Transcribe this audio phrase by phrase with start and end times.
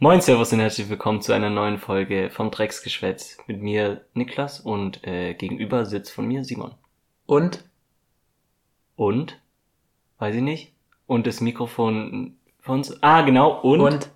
[0.00, 3.38] Moin Servus und herzlich willkommen zu einer neuen Folge vom Drecksgeschwätz.
[3.48, 6.70] Mit mir Niklas und äh, gegenüber sitzt von mir Simon.
[7.26, 7.64] Und?
[8.94, 9.40] Und?
[10.20, 10.72] Weiß ich nicht.
[11.08, 13.02] Und das Mikrofon von uns.
[13.02, 13.58] Ah, genau.
[13.60, 13.80] Und?
[13.80, 14.10] Und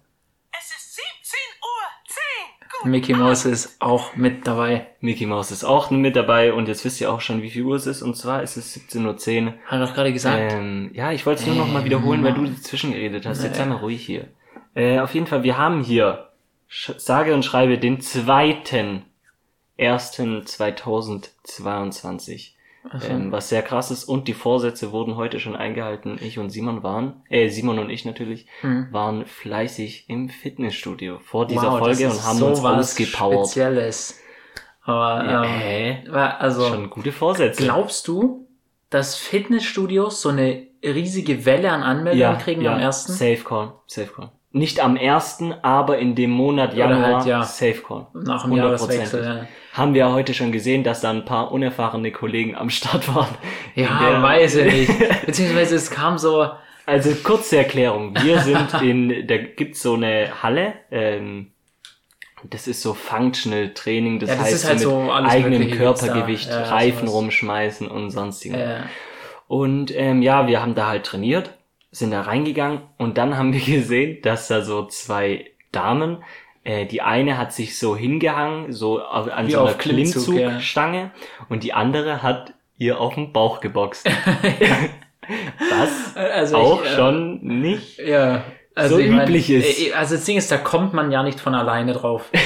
[0.53, 2.19] Es ist 17 Uhr 10.
[2.78, 2.88] Gut.
[2.88, 4.87] Mickey Mouse ist auch mit dabei.
[5.01, 7.74] Mickey Mouse ist auch mit dabei und jetzt wisst ihr auch schon, wie viel Uhr
[7.74, 8.03] es ist.
[8.03, 9.54] Und zwar ist es 17.10 Uhr.
[9.67, 10.53] Hat er doch gerade gesagt.
[10.53, 13.42] Ähm, ja, ich wollte es nur noch mal wiederholen, weil du dazwischen geredet hast.
[13.42, 14.28] Jetzt sei mal ruhig hier.
[14.74, 16.28] Äh, auf jeden Fall, wir haben hier,
[16.68, 19.04] sage und schreibe, den zweiten
[19.76, 22.56] ersten 2022.
[23.08, 24.02] Ähm, was sehr krass ist.
[24.04, 26.18] Und die Vorsätze wurden heute schon eingehalten.
[26.20, 28.88] Ich und Simon waren, äh, Simon und ich natürlich, Hm.
[28.90, 33.46] waren fleißig im Fitnessstudio vor dieser Wow, Folge und haben uns ausgepowert.
[33.46, 34.18] Spezielles.
[34.82, 37.62] Aber, Ja, ähm, also, Schon gute Vorsätze.
[37.62, 38.48] glaubst du,
[38.91, 43.12] dass Fitnessstudios so eine riesige Welle an Anmeldungen kriegen am ersten?
[43.12, 44.32] Safe Call, Safe Call.
[44.55, 47.42] Nicht am ersten, aber in dem Monat Oder Januar halt, ja.
[47.42, 48.06] Safe Call.
[48.12, 48.52] Nach dem.
[48.52, 49.47] Jahreswechsel, ja.
[49.73, 53.34] Haben wir heute schon gesehen, dass da ein paar unerfahrene Kollegen am Start waren.
[53.75, 55.25] Ja, der- weiß ich nicht.
[55.27, 56.47] Beziehungsweise es kam so,
[56.84, 58.14] Also kurze Erklärung.
[58.22, 61.53] Wir sind in, da gibt's so eine Halle, ähm,
[62.44, 65.33] das ist so Functional Training, das, Ja, das heißt ist halt so so mit alles
[65.33, 65.70] eigenem.
[65.70, 68.59] Körpergewicht, Ja, Reifen rumschmeißen und sonstiges.
[68.59, 68.81] äh,
[69.48, 71.50] Und ähm, ja, wir haben da halt trainiert,
[71.92, 76.24] sind da reingegangen und dann haben wir gesehen, dass da so zwei Damen,
[76.64, 80.48] äh, die eine hat sich so hingehangen, so an Wie so einer auf Klimmzug, ja.
[80.48, 81.10] Klimmzugstange
[81.48, 84.08] und die andere hat ihr auf den Bauch geboxt.
[85.70, 87.98] Was also auch ich, äh, schon nicht.
[87.98, 88.42] Ja.
[88.74, 89.80] Also so ich mein, üblich ist.
[89.80, 92.30] äh, Also das Ding ist, da kommt man ja nicht von alleine drauf.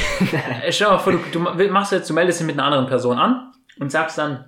[0.63, 1.39] Äh, Stell dir mal vor, du, du
[1.71, 4.47] machst jetzt, du meldest dich mit einer anderen Person an und sagst dann,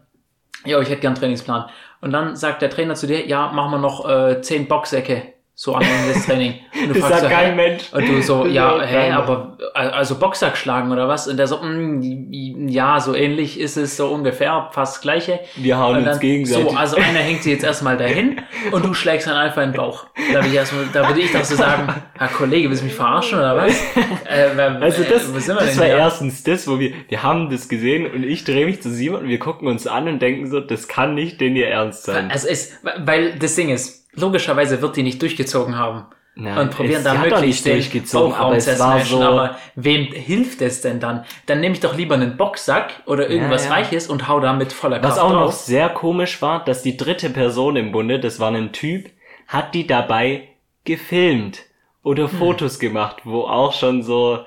[0.65, 1.69] ja, ich hätte gern einen Trainingsplan.
[2.01, 5.75] Und dann sagt der Trainer zu dir, ja, machen wir noch äh, zehn Boxsäcke so
[5.75, 6.55] an das Training.
[6.73, 7.57] Und du Das fragst sagt so, kein?
[7.57, 7.93] Mensch.
[7.93, 9.17] Und du so, Das ja, hä, keiner.
[9.17, 11.27] aber äh, also Boxsack schlagen oder was?
[11.27, 15.41] Und der so, mm, ja, so ähnlich ist es so ungefähr, fast das gleiche.
[15.57, 16.71] Wir hauen Und uns dann, gegenseitig.
[16.71, 18.41] So, also einer hängt sie jetzt erstmal dahin
[18.71, 20.07] und du schlägst dann einfach in den Bauch.
[20.33, 22.95] Da würde ich erstmal, da würde ich doch so sagen, Herr Kollege, willst du mich
[22.95, 23.73] verarschen oder was?
[24.27, 24.51] Äh,
[24.81, 25.97] Also äh, das, wir das war hier?
[25.97, 29.29] erstens das, wo wir, wir haben das gesehen und ich drehe mich zu Simon und
[29.29, 32.31] wir gucken uns an und denken so, das kann nicht denn ihr Ernst sein.
[32.31, 36.07] Also es, weil das Ding ist, logischerweise wird die nicht durchgezogen haben.
[36.41, 40.05] Nein, und probieren da möglichst den durchgezogen, Bauchraum aber es zu war so- aber wem
[40.13, 41.25] hilft es denn dann?
[41.47, 43.73] Dann nehme ich doch lieber einen Boxsack oder irgendwas ja.
[43.73, 45.55] Weiches und hau da mit voller Kraft Was auch noch drauf.
[45.55, 49.11] sehr komisch war, dass die dritte Person im Bunde, das war ein Typ,
[49.49, 50.47] hat die dabei
[50.85, 51.63] gefilmt
[52.05, 52.39] oder Hm.
[52.39, 54.39] Fotos gemacht, wo auch schon so,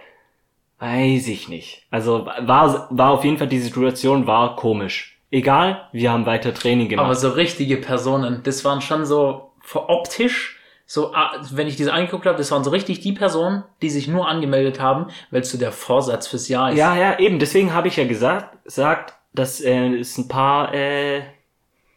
[0.80, 1.86] weiß ich nicht.
[1.92, 5.20] Also war, war auf jeden Fall die Situation war komisch.
[5.30, 7.06] Egal, wir haben weiter Training gemacht.
[7.06, 12.26] Aber so richtige Personen, das waren schon so optisch, so, ah, wenn ich diese angeguckt
[12.26, 15.58] habe, das waren so richtig die Personen, die sich nur angemeldet haben, weil es so
[15.58, 16.78] der Vorsatz fürs Jahr ist.
[16.78, 17.40] Ja, ja, eben.
[17.40, 21.22] Deswegen habe ich ja gesagt, sagt, dass äh, es ein paar äh,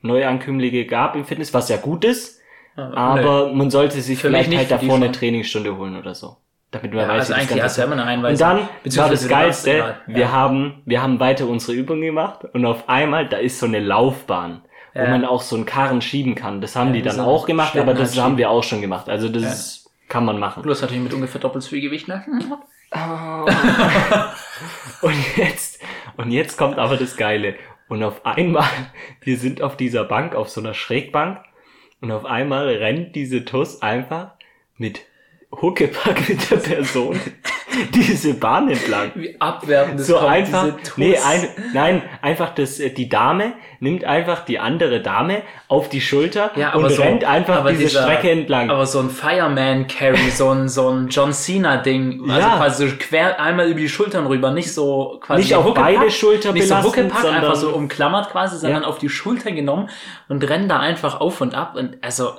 [0.02, 2.40] Neuankömmlinge gab im Fitness, was ja gut ist.
[2.76, 5.12] Aber man sollte sich Für vielleicht halt davor eine.
[5.12, 6.36] Trainingsstunde holen oder so.
[6.70, 8.48] Damit man Ja, weiß, also eigentlich hast du immer eine Einweisung.
[8.50, 10.32] Und dann war das Geilste, wir ja.
[10.32, 14.62] haben, wir haben weiter unsere Übungen gemacht und auf einmal, da ist so eine Laufbahn,
[14.94, 15.10] wo Ja.
[15.10, 16.60] man auch so einen Karren schieben kann.
[16.60, 19.08] Das haben Ja, die dann so auch gemacht, aber das haben wir auch schon gemacht.
[19.08, 20.62] Also das ist, kann man machen.
[20.62, 22.24] Bloß natürlich mit ungefähr doppelt so viel Gewicht, ne?
[25.00, 25.80] Und jetzt,
[26.16, 27.56] und jetzt kommt aber das Geile.
[27.88, 28.68] Und auf einmal,
[29.20, 31.40] wir sind auf dieser Bank, auf so einer Schrägbank,
[32.00, 34.32] und auf einmal rennt diese Tuss einfach
[34.76, 35.00] mit
[35.60, 37.20] Huckepack mit der Person
[37.92, 39.10] diese Bahn entlang.
[39.16, 40.66] Wie abwertend das So kommt, einfach,
[40.96, 46.00] nee, ein, nein, einfach das, äh, die Dame nimmt einfach die andere Dame auf die
[46.00, 48.70] Schulter Ja, aber und so, rennt einfach aber diese dieser- Strecke entlang.
[48.70, 52.56] Aber so ein Fireman Carry, so ein, so ein John Cena Ding, also Ja.
[52.56, 56.54] quasi quer einmal über die Schultern rüber, nicht so quasi Nicht auf Huckepack, beide Schultern
[56.54, 58.88] nicht so Huckepack, einfach so umklammert quasi, sondern Ja.
[58.88, 59.88] auf die Schultern genommen
[60.28, 62.34] und rennen da einfach auf und ab und also,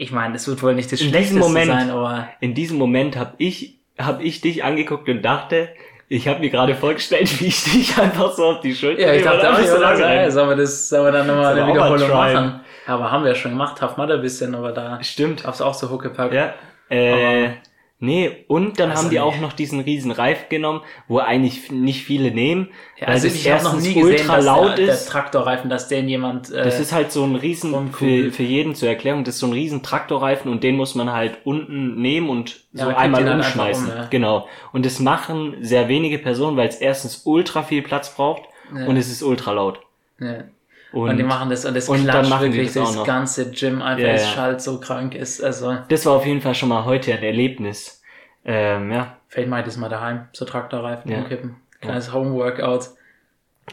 [0.00, 3.18] ich meine, es wird wohl nicht das In Schlechteste Moment, sein, aber in diesem Moment
[3.18, 5.68] habe ich, hab ich dich angeguckt und dachte,
[6.08, 9.22] ich habe mir gerade vorgestellt, wie ich dich einfach so auf die Schulter ja, ich
[9.22, 10.30] dachte auch, so lange ja, renne.
[10.30, 12.60] sollen wir das, sollen wir dann nochmal eine Wiederholung machen?
[12.86, 15.44] Aber haben wir ja schon gemacht, Tough Mudder ein bisschen, aber da Stimmt.
[15.44, 16.32] gab's auch so Huckepack.
[16.32, 16.54] Ja.
[16.88, 17.54] Äh, Aber-
[18.00, 19.20] nee, und dann Also haben die nee.
[19.20, 23.36] auch noch diesen riesen Reif genommen, wo eigentlich nicht viele nehmen, Ja, weil also das
[23.36, 25.08] habe noch erstens nie gesehen, ultra dass laut der, der ist.
[25.08, 26.50] Traktorreifen, dass den jemand.
[26.50, 29.46] Äh, Das ist halt so ein riesen, für, für jeden zur Erklärung, das ist so
[29.46, 33.84] ein riesen Traktorreifen und den muss man halt unten nehmen und Ja, so einmal umschmeißen.
[33.88, 34.06] um, ja.
[34.10, 34.48] Genau.
[34.72, 38.42] Und das machen sehr wenige Personen, weil es erstens ultra viel Platz braucht
[38.72, 39.80] und es ist ultra laut.
[40.18, 40.44] ja.
[40.92, 43.50] Und, Und, die machen das und das und dann klatscht die wirklich das das ganze
[43.52, 44.18] Gym einfach, Ja, ja.
[44.18, 45.40] schallt so krank ist.
[45.42, 48.02] Also das war auf jeden Fall schon mal heute ein Erlebnis.
[48.44, 49.16] Ähm, ja.
[49.28, 51.18] Vielleicht mache ich das mal daheim, so Traktorreifen Ja.
[51.18, 51.56] umkippen.
[51.80, 52.88] Kleines Home-Workout.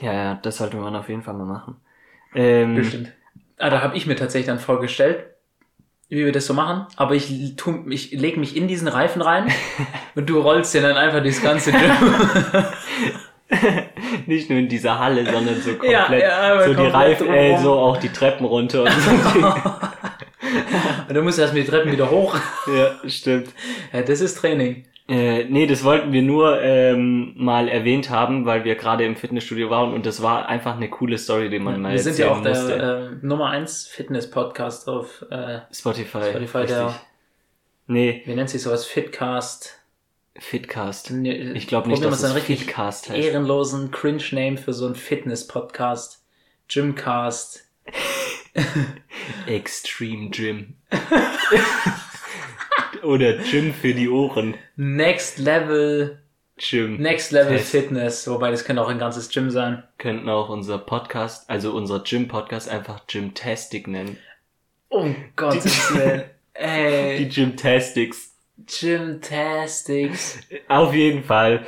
[0.02, 1.78] Ja, ja, das sollte man auf jeden Fall mal machen.
[2.36, 3.12] Ähm, Bestimmt.
[3.58, 5.26] Ah, da habe ich mir tatsächlich dann vorgestellt,
[6.10, 6.86] wie wir das so machen.
[6.98, 9.48] Aber ich, tu, ich lege mich in diesen Reifen rein
[10.16, 11.92] und du rollst dir dann einfach das ganze Gym.
[14.34, 17.28] Nicht nur in dieser Halle, sondern so Ja, komplett, ja, aber so die komplett Reifen,
[17.34, 19.12] äh, so auch die Treppen runter und so.
[21.08, 22.36] und dann musst du erstmal die Treppen wieder hoch.
[22.68, 23.50] ja, stimmt.
[23.94, 24.86] Ja, das ist Training.
[25.10, 29.70] Äh, nee, das wollten wir nur ähm, mal erwähnt haben, weil wir gerade im Fitnessstudio
[29.70, 32.44] waren und das war einfach eine coole Story, die man mal wir sind ja auch
[32.44, 32.68] musste.
[32.78, 32.84] der
[33.22, 36.24] äh, Nummer 1 Fitness-Podcast auf, äh, Spotify.
[36.30, 36.78] Spotify, richtig.
[36.78, 37.00] der-
[37.90, 38.86] Nee, wie nennt sich sowas?
[38.86, 39.80] Fitcast.
[40.40, 41.12] Fitcast.
[41.12, 43.26] Ich glaube nicht, dass es richtig Fitcast heißt.
[43.28, 46.24] ehrenlosen Cringe-Name für so einen Fitness-Podcast.
[46.68, 47.64] Gymcast.
[49.48, 50.76] Extreme Gym.
[53.04, 54.56] Oder Gym für die Ohren.
[54.76, 56.22] Next Level,
[56.58, 56.98] Gym.
[56.98, 57.72] Next Level Test.
[57.72, 58.28] Fitness.
[58.28, 59.84] Wobei das könnte auch ein ganzes Gym sein.
[59.98, 64.18] Könnten auch unser Podcast, also unser Gym-Podcast einfach Gymtastic nennen.
[64.90, 66.24] Oh Willen.
[66.58, 68.36] Die Ey, Gymtastics.
[68.66, 70.40] Gymtastics.
[70.68, 71.66] Auf jeden Fall.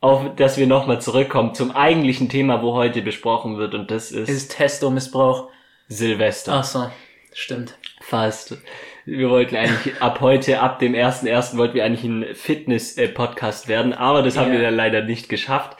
[0.00, 4.28] Auf, dass wir nochmal zurückkommen zum eigentlichen Thema, wo heute besprochen wird, und das ist,
[4.30, 5.50] Ist Testo-Missbrauch.
[5.88, 6.52] Silvester.
[6.54, 6.90] Ach so,
[7.34, 7.76] stimmt.
[8.00, 8.56] Fast.
[9.04, 11.56] Wir wollten eigentlich ab heute, ab dem 1.1.
[11.58, 14.58] wollten wir eigentlich ein Fitness-Podcast werden, aber das haben Ja.
[14.60, 15.76] wir dann leider nicht geschafft.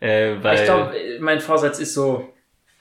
[0.00, 2.28] Äh, weil Ich glaube, mein Vorsatz ist so,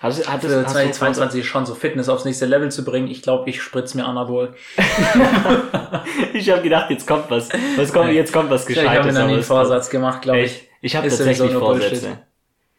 [0.03, 3.07] hast, hat für das, hast du- 2022 schon so Fitness aufs nächste Level zu bringen.
[3.07, 4.53] Ich glaube, ich spritz mir Anabol.
[6.33, 7.49] ich habe gedacht, jetzt kommt was.
[7.77, 9.17] Was kommt, jetzt kommt was Ich habe mir Gescheites.
[9.19, 10.45] noch nie einen Vorsatz gemacht, glaube ich.
[10.51, 10.67] Echt?
[10.81, 12.17] Ich habe tatsächlich nur Vorsätze.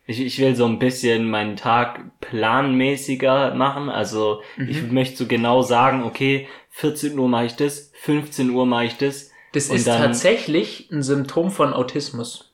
[0.06, 3.88] Ich, ich will so ein bisschen meinen Tag planmäßiger machen.
[3.88, 4.68] Also Mhm.
[4.68, 8.96] ich möchte so genau sagen, okay, 14 Uhr mache ich das, 15 Uhr mache ich
[8.98, 9.30] das.
[9.52, 12.50] Das ist tatsächlich ein Symptom von Autismus.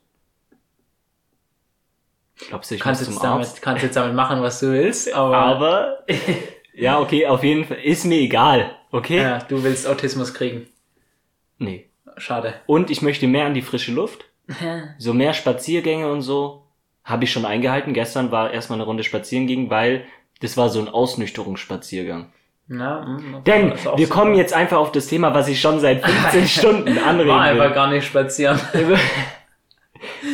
[2.49, 5.37] Glaubst du, ich Kannst muss jetzt, damit, kannst jetzt damit machen, was du willst, aber,
[5.37, 5.99] Aber
[6.75, 9.19] ja, okay, auf jeden Fall ist mir egal, okay?
[9.19, 10.67] ja, du willst Autismus kriegen.
[11.59, 11.87] Nee.
[12.17, 12.55] Schade.
[12.67, 14.25] Und ich möchte mehr an die frische Luft,
[14.99, 16.67] so mehr Spaziergänge und so.
[17.03, 17.95] Habe ich schon eingehalten.
[17.95, 20.05] Gestern war erstmal eine Runde spazieren gehen, weil
[20.41, 22.33] das war so ein Ausnüchterungsspaziergang.
[22.69, 24.15] Na, mm, Denn ist auch wir so.
[24.15, 27.75] kommen jetzt einfach auf das Thema, was ich schon seit 15 Stunden anregen War einfach
[27.75, 28.61] gar nicht spazieren.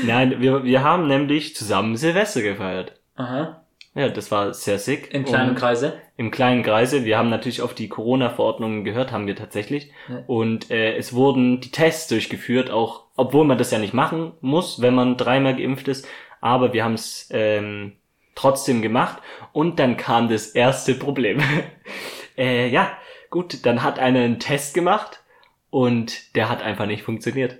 [0.04, 3.00] Nein, wir, wir haben nämlich zusammen Silvester gefeiert.
[3.16, 3.62] Aha.
[3.96, 5.12] Ja, das war sehr sick.
[5.14, 5.94] In kleinen Und Kreise.
[6.18, 7.06] Im kleinen Kreise.
[7.06, 9.90] Wir haben natürlich auf die Corona-Verordnungen gehört, haben wir tatsächlich.
[10.10, 10.22] Ja.
[10.26, 14.82] Und äh, es wurden die Tests durchgeführt, auch obwohl man das ja nicht machen muss,
[14.82, 16.06] wenn man dreimal geimpft ist.
[16.42, 17.92] Aber wir haben es ähm,
[18.34, 19.22] trotzdem gemacht.
[19.52, 21.40] Und dann kam das erste Problem.
[22.36, 22.90] äh, ja,
[23.30, 25.24] gut, dann hat einer einen Test gemacht
[25.70, 27.58] und der hat einfach nicht funktioniert.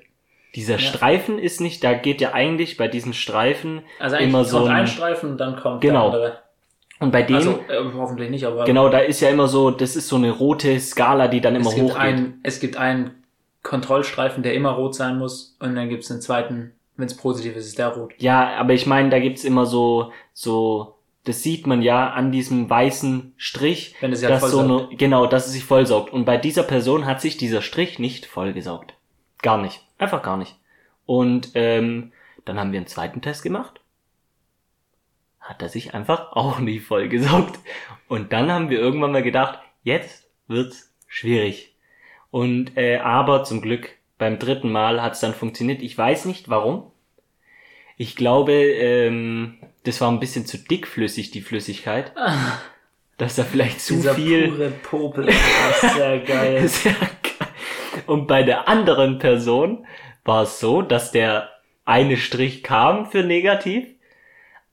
[0.56, 4.64] Dieser Streifen ist nicht, da geht ja eigentlich bei diesem Streifen Also eigentlich immer so
[4.64, 6.11] ein, ein Streifen und dann kommt Genau.
[6.11, 6.38] der andere.
[7.00, 9.94] und bei dem Also äh, hoffentlich nicht, aber Genau, da ist ja immer so, das
[9.97, 11.97] ist so eine rote Skala, die dann immer hochgeht.
[11.97, 13.23] ein, es gibt einen
[13.62, 17.56] Kontrollstreifen, der immer rot sein muss, und dann gibt es einen zweiten, wenn es positiv
[17.56, 18.14] ist, ist der rot.
[18.19, 20.94] Ja, aber ich meine, da gibt's immer so, so,
[21.25, 24.88] das sieht man ja an diesem weißen Strich, Wenn es ja dass so vollsaugt.
[24.88, 26.12] eine, genau, dass es sich vollsaugt.
[26.12, 28.94] Und bei dieser Person hat sich dieser Strich nicht vollgesaugt.
[29.43, 29.82] Gar nicht.
[29.98, 30.56] Einfach gar nicht.
[31.06, 32.12] Und ähm,
[32.44, 33.81] dann haben wir einen zweiten Test gemacht.
[35.41, 37.58] Hat er sich einfach auch nicht vollgesaugt.
[38.08, 41.74] Und dann haben wir irgendwann mal gedacht, jetzt wird's schwierig.
[42.31, 45.82] Und äh, aber zum Glück beim dritten Mal hat's dann funktioniert.
[45.82, 46.91] Ich weiß nicht warum.
[47.96, 52.12] Ich glaube, ähm, das war ein bisschen zu dickflüssig, die Flüssigkeit.
[53.19, 54.48] Dass da vielleicht zu Dieser viel.
[54.48, 56.69] pure Popel, das ist sehr geil.
[56.69, 57.10] Sehr geil.
[58.06, 59.86] Und bei der anderen Person
[60.25, 61.51] war es so, dass der
[61.84, 63.86] eine Strich kam für negativ,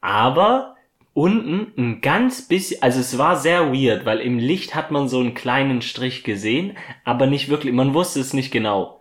[0.02, 0.76] aber
[1.14, 5.20] unten ein ganz bisschen, also es war sehr weird, weil im Licht hat man so
[5.20, 6.76] einen kleinen Strich gesehen,
[7.06, 9.00] aber nicht wirklich, man wusste es nicht genau.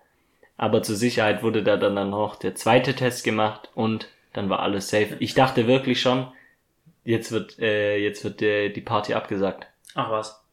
[0.58, 4.90] Aber zur Sicherheit wurde da dann noch der zweite Test gemacht und dann war alles
[4.90, 5.16] safe.
[5.18, 6.28] Ich dachte wirklich schon,
[7.04, 9.66] jetzt wird, äh, jetzt wird äh, die Party abgesagt.
[9.94, 10.44] Ach was.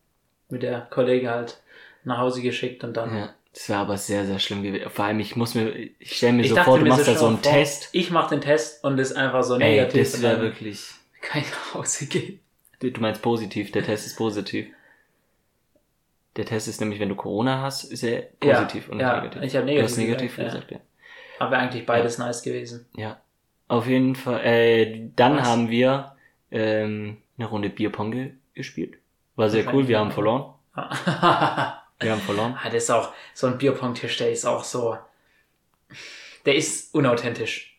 [0.49, 1.61] Mit der Kollege halt
[2.03, 3.15] nach Hause geschickt und dann.
[3.15, 4.89] Ja, das wäre aber sehr, sehr schlimm gewesen.
[4.89, 7.17] Vor allem, ich muss mir, ich stelle mir Ich so vor, du machst da schon
[7.19, 7.89] so einen vor, Test.
[7.91, 10.13] Ich mach den Test und ist einfach so Ey, negativ.
[10.13, 10.91] das wäre wirklich.
[11.33, 12.39] Nach Hause gehen.
[12.79, 14.67] Du meinst positiv, der Test ist positiv.
[16.37, 19.43] Der Test ist nämlich, wenn du Corona hast, ist er positiv Ja, und ja, negativ.
[19.43, 20.85] ich hab Du hast negativ negativ gesagt, gesagt,
[21.39, 22.85] Aber eigentlich beides nice gewesen.
[22.95, 23.01] ja.
[23.01, 23.21] ja.
[23.67, 25.47] Auf jeden Fall, äh, dann Was?
[25.47, 26.15] haben wir
[26.49, 28.99] ähm, eine Runde Bierpong ge gespielt.
[29.35, 29.99] War sehr cool, wir ja.
[29.99, 30.53] haben verloren.
[31.99, 32.57] ah, Wir haben verloren.
[32.63, 34.97] das ist auch, so ein Bierpong-Tisch, der ist auch so.
[36.45, 37.69] der ist unauthentisch.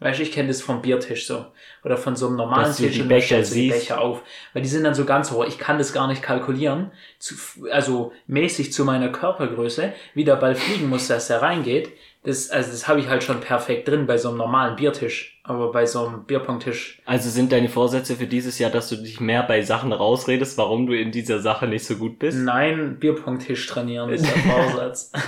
[0.00, 1.46] Weißt du, ich kenne das vom Biertisch so.
[1.84, 3.68] Oder von so einem normalen Dass du Tisch die und dann Becher stellst du die.
[3.68, 4.22] Becher auf.
[4.54, 5.44] Weil die sind dann so ganz hoch.
[5.46, 6.90] Ich kann das gar nicht kalkulieren.
[7.18, 7.34] Zu,
[7.70, 11.92] also mäßig zu meiner Körpergröße, wie der Ball fliegen muss, dass er reingeht.
[12.24, 15.39] Das, also das habe ich halt schon perfekt drin bei so einem normalen Biertisch.
[15.50, 19.18] Aber bei so einem Bierpongtisch Also sind deine Vorsätze für dieses Jahr, dass du dich
[19.18, 22.38] mehr bei Sachen rausredest, warum du in dieser Sache nicht so gut bist?
[22.38, 25.12] Nein, Bierpongtisch trainieren ist der Vorsatz.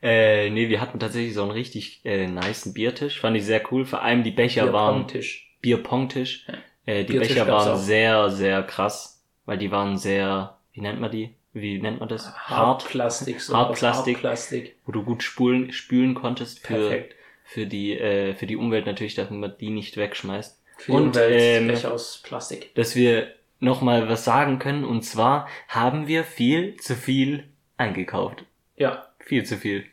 [0.00, 3.18] Äh, nee, wir hatten tatsächlich so einen richtig äh, niceen Biertisch.
[3.20, 3.84] Fand ich sehr cool.
[3.84, 5.56] Vor allem die Becher waren Bierpongtisch.
[5.60, 6.46] Bierpongtisch.
[6.46, 6.54] Ja.
[6.86, 7.76] Äh, die Biertisch Becher waren auch.
[7.76, 11.34] sehr, sehr krass, weil die waren sehr, wie nennt man die?
[11.52, 12.32] Wie nennt man das?
[12.32, 13.40] Hart, Hartplastik.
[13.40, 14.18] So Hartplastik.
[14.18, 14.76] Hartplastik.
[14.86, 17.16] wo du gut spulen, spülen konntest für, Perfekt.
[17.48, 20.62] Für die, äh, für die Umwelt natürlich, dass man die nicht wegschmeißt.
[20.76, 22.74] Für Und, ähm, aus Plastik.
[22.74, 28.44] Dass wir nochmal was sagen können, und zwar haben wir viel zu viel eingekauft.
[28.76, 29.84] Ja, Viel zu viel.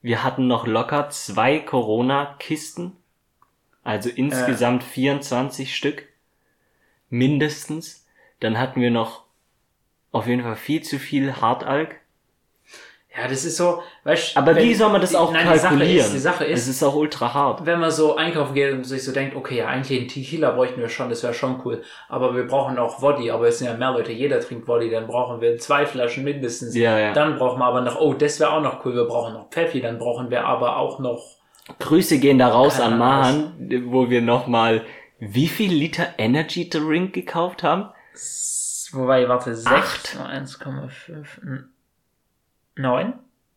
[0.00, 2.92] Wir hatten noch locker zwei Corona-Kisten.
[3.84, 6.08] Also insgesamt 24 Stück.
[7.08, 8.06] Mindestens.
[8.40, 9.24] Dann hatten wir noch
[10.10, 12.00] auf jeden Fall viel zu viel Hartalk.
[13.14, 15.68] Ja, das ist so, weißt Aber wenn- wie soll man das auch nein, die Sache
[15.76, 16.06] kalkulieren?
[16.06, 17.66] ist- Die Sache es ist, ist auch ultra hart.
[17.66, 20.80] wenn man so einkaufen geht und sich so denkt, okay, ja, eigentlich einen Tequila bräuchten
[20.80, 21.82] wir schon, das wäre schon cool.
[22.08, 25.06] Aber wir brauchen auch Woddy, aber es sind ja mehr Leute, jeder trinkt Woddy, dann
[25.06, 26.74] brauchen wir zwei Flaschen mindestens.
[26.74, 27.12] Ja, ja.
[27.12, 29.80] Dann brauchen wir aber noch, oh, das wäre auch noch cool, wir brauchen noch Pfeffi,
[29.82, 31.22] dann brauchen wir aber auch noch,
[31.78, 33.52] Grüße gehen da raus an Mahan,
[33.86, 34.82] wo wir nochmal
[35.20, 37.90] wie viel Liter Energy Drink gekauft haben?
[38.92, 40.16] wobei, warte, 6, Acht.
[40.18, 41.64] 1,5,
[42.76, 43.12] 9?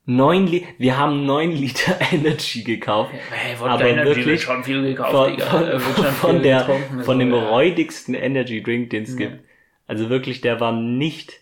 [0.08, 3.12] Neun Li wir haben neun Liter Energy gekauft.
[3.32, 5.46] Hey, Aber wirklich wird schon viel gekauft, Von, Digga.
[5.48, 6.70] von, Äh, von, viel der,
[7.04, 7.50] von dem ja.
[7.50, 9.40] räudigsten Energy Drink, den es gibt.
[9.88, 11.34] Also wirklich, der war nicht,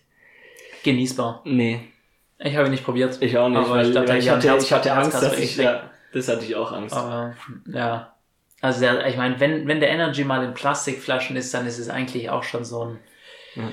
[0.82, 1.42] Genießbar.
[1.46, 1.80] nee,
[2.38, 3.18] Ich habe ihn nicht probiert.
[3.20, 5.14] ich auch nicht, Aber weil, ich dachte, weil ich, ja, hatte, Herz- ich hatte Angst,
[5.22, 6.94] dass ich, ja, das hatte ich auch Angst.
[6.96, 8.14] Aber ja.
[8.62, 11.90] Also der, ich meine, wenn, wenn der Energy mal in Plastikflaschen ist, dann ist es
[11.90, 12.98] eigentlich auch schon so ein
[13.56, 13.72] Ja.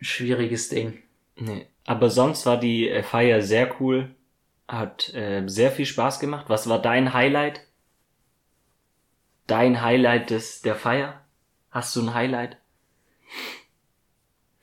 [0.00, 1.01] schwieriges Ding.
[1.36, 1.66] Nee.
[1.86, 4.14] Aber sonst war die äh, Feier sehr cool.
[4.68, 6.46] Hat äh, sehr viel Spaß gemacht.
[6.48, 7.60] Was war dein Highlight?
[9.46, 11.20] Dein Highlight des, der Feier?
[11.70, 12.56] Hast du ein Highlight?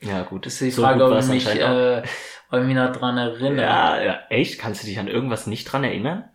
[0.02, 0.46] Ja, gut.
[0.46, 2.02] Das ist die so Frage, ob ich mich, äh,
[2.52, 3.66] ob ich mich noch dran erinnere.
[3.66, 4.60] ja, ja, echt?
[4.60, 6.30] Kannst du dich an irgendwas nicht dran erinnern?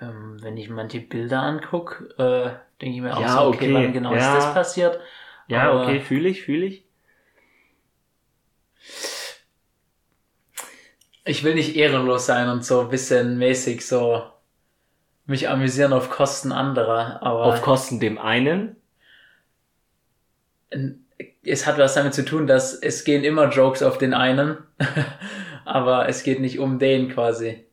[0.00, 3.74] Ähm, wenn ich manche Bilder angucke, äh, denke ich mir auch Ja, so, okay, okay,
[3.74, 4.18] wann genau ja.
[4.36, 5.00] ist das passiert?
[5.46, 6.84] Ja, Aber- okay, fühle ich, fühle ich.
[11.28, 14.22] Ich will nicht ehrenlos sein und so ein bisschen mäßig so
[15.26, 18.76] mich amüsieren auf Kosten anderer, aber Auf Kosten dem einen.
[21.44, 24.56] es hat was damit zu tun, dass es gehen immer Jokes auf den einen,
[25.64, 27.64] aber es geht nicht um den quasi.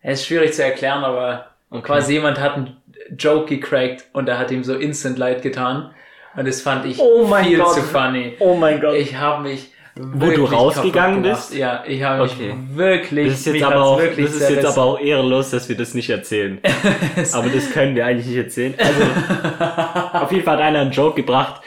[0.00, 1.82] Es ist schwierig zu erklären, aber Okay.
[1.86, 2.76] quasi jemand hat einen
[3.18, 5.92] Joke gecrackt und er hat ihm so instant leid getan
[6.36, 7.74] und das fand ich Oh viel Gott.
[7.74, 8.36] zu funny.
[8.38, 8.94] Oh mein Gott.
[8.94, 11.54] Ich habe mich Wo du rausgegangen bist?
[11.54, 12.52] Ja, ich habe Okay.
[12.52, 13.28] mich wirklich.
[13.28, 15.94] Das ist jetzt, aber auch, wirklich das ist jetzt aber auch ehrenlos, dass wir das
[15.94, 16.58] nicht erzählen.
[17.32, 18.74] aber das können wir eigentlich nicht erzählen.
[18.76, 21.60] Also, auf jeden Fall hat einer einen Joke gebracht,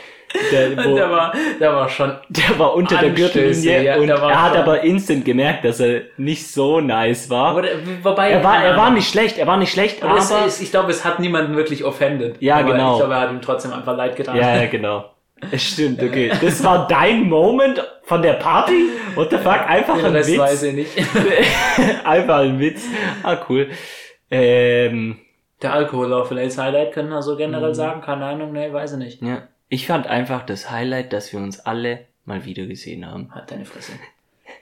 [0.52, 2.18] der, wo, der war, der war schon.
[2.28, 6.02] der war unter der Gürtellinie ja, und er hat schon- aber instant gemerkt, dass er
[6.18, 7.56] nicht so nice war.
[7.56, 7.70] Oder,
[8.04, 10.62] wobei, er war, er war nicht schlecht, er war nicht schlecht, Aber es aber, ist,
[10.62, 12.36] ich glaube, es hat niemanden wirklich offended.
[12.42, 12.92] Ja, aber genau.
[12.96, 14.36] Ich glaube, er hat ihm trotzdem einfach leid getan.
[14.36, 15.06] ja, ja, genau.
[15.56, 16.32] Stimmt, okay.
[16.41, 18.89] Das war dein Moment von der Party?
[19.15, 19.67] What the fuck?
[19.70, 20.38] Einfach ein Witz.
[20.38, 20.91] weiß ich nicht.
[22.06, 22.86] Einfach ein Witz.
[23.24, 23.70] Ah, cool.
[24.32, 25.20] Ähm,
[25.62, 27.38] Der Alkohol war vielleicht das Highlight, können wir so Mhm.
[27.38, 28.01] generell sagen.
[28.01, 29.22] Keine Ahnung, nee, weiß ich nicht.
[29.22, 29.48] ja.
[29.70, 33.29] Ich fand einfach das Highlight, dass wir uns alle mal wieder gesehen haben.
[33.36, 33.91] Hat deine Fresse.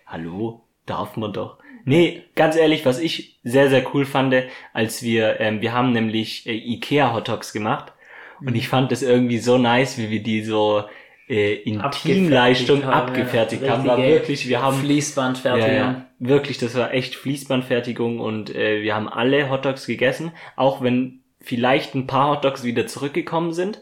[0.08, 0.62] Hallo?
[0.88, 1.58] Darf man doch.
[1.84, 4.34] Nee, ganz ehrlich, was ich sehr, sehr cool fand,
[4.74, 7.94] als wir, ähm, wir haben nämlich äh, Ikea Hotdogs gemacht
[8.42, 10.84] und ich fand das irgendwie so nice, wie wir die so
[11.28, 13.86] äh, in Teamleistung abgefertigt haben.
[13.86, 15.70] War wirklich, wir haben Fließbandfertigung.
[15.70, 20.82] Ja, ja, wirklich, das war echt Fließbandfertigung und äh, wir haben alle Hotdogs gegessen, auch
[20.82, 23.82] wenn vielleicht ein paar Hotdogs wieder zurückgekommen sind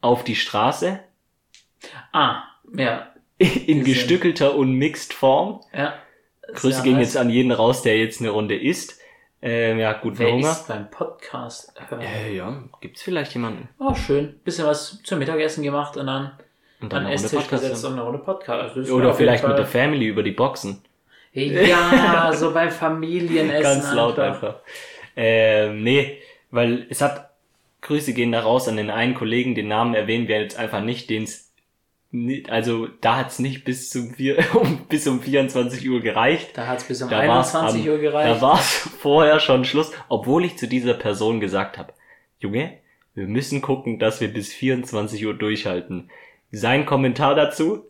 [0.00, 1.00] auf die Straße
[2.12, 2.42] Ah,
[2.76, 3.08] ja.
[3.38, 3.84] in Gesehen.
[3.84, 5.60] gestückelter und mixed Form.
[5.72, 5.94] ja.
[6.52, 9.00] Grüße Sehr gehen jetzt an jeden raus, der jetzt eine Runde isst.
[9.46, 10.50] Ähm, ja, guten Wer Hunger.
[10.52, 11.74] ist beim Podcast?
[11.90, 12.00] hören?
[12.00, 13.68] Äh, ja, gibt's vielleicht jemanden?
[13.78, 14.40] Oh, schön.
[14.42, 16.32] Bisschen was zum Mittagessen gemacht und dann
[16.80, 18.74] Und an den Runde Esstisch Podcast gesetzt und eine Runde Podcast.
[18.74, 20.80] Also Oder vielleicht mit der Family über die Boxen.
[21.34, 23.62] Ja, so beim Familienessen.
[23.62, 24.60] Ganz laut einfach.
[25.14, 27.28] Ähm, nee, weil es hat,
[27.82, 31.10] Grüße gehen da raus an den einen Kollegen, den Namen erwähnen wir jetzt einfach nicht,
[31.10, 31.43] den es
[32.48, 36.50] also da hat's nicht bis zum vier, um, bis um 24 Uhr gereicht.
[36.56, 38.36] Da hat's bis um Da war's 21 am- Uhr gereicht.
[38.36, 41.92] Da war's vorher schon Schluss, obwohl ich zu dieser Person gesagt habe,
[42.38, 42.78] Junge,
[43.14, 46.10] wir müssen gucken, dass wir bis 24 Uhr durchhalten.
[46.50, 47.84] Sein Kommentar dazu,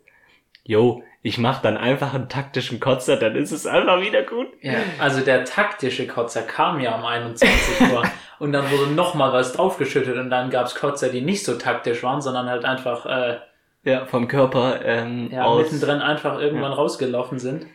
[0.65, 4.47] yo, ich mach dann einfach einen taktischen Kotzer, dann ist es einfach wieder gut.
[4.61, 8.03] Ja, also der taktische Kotzer kam ja um 21 Uhr
[8.39, 12.21] und dann wurde nochmal was draufgeschüttet und dann gab's Kotzer, die nicht so taktisch waren,
[12.21, 13.39] sondern halt einfach äh,
[13.85, 15.71] Ja, vom Körper ähm, ja, aus.
[15.73, 17.67] mittendrin einfach irgendwann rausgelaufen sind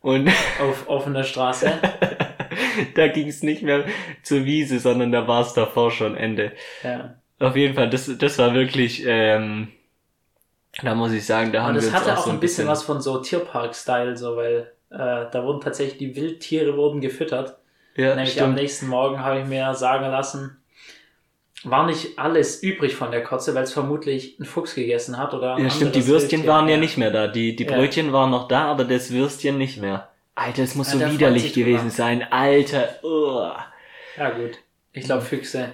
[0.00, 1.72] Und auf offener Straße.
[2.94, 3.84] da ging's nicht mehr
[4.22, 6.52] zur Wiese, sondern da war's davor schon Ende.
[6.82, 7.16] Ja.
[7.38, 9.72] Auf jeden Fall, das, das war wirklich, ähm,
[10.82, 12.68] da muss ich sagen, da Aber haben das wir uns hatte auch so ein bisschen
[12.68, 14.96] was von so Tierpark-Style, so weil äh,
[15.30, 17.58] da wurden tatsächlich die Wildtiere wurden gefüttert.
[17.96, 18.54] Ja, Nämlich am stimmt.
[18.56, 20.58] nächsten Morgen habe ich mir sagen lassen,
[21.64, 25.56] war nicht alles übrig von der Kotze, weil es vermutlich ein Fuchs gegessen hat oder
[25.56, 26.48] ein Ja, stimmt, die Würstchen Wildtier.
[26.52, 27.28] waren ja nicht mehr da.
[27.28, 27.72] Die, die Ja.
[27.76, 30.10] Brötchen waren noch da, aber das Würstchen nicht mehr.
[30.34, 31.90] Alter, es muss Ja, so der freut widerlich gewesen drüber.
[31.90, 32.22] sein.
[32.30, 33.66] Alter, uah.
[34.16, 34.58] Ja gut,
[34.92, 35.72] ich glaube Füchse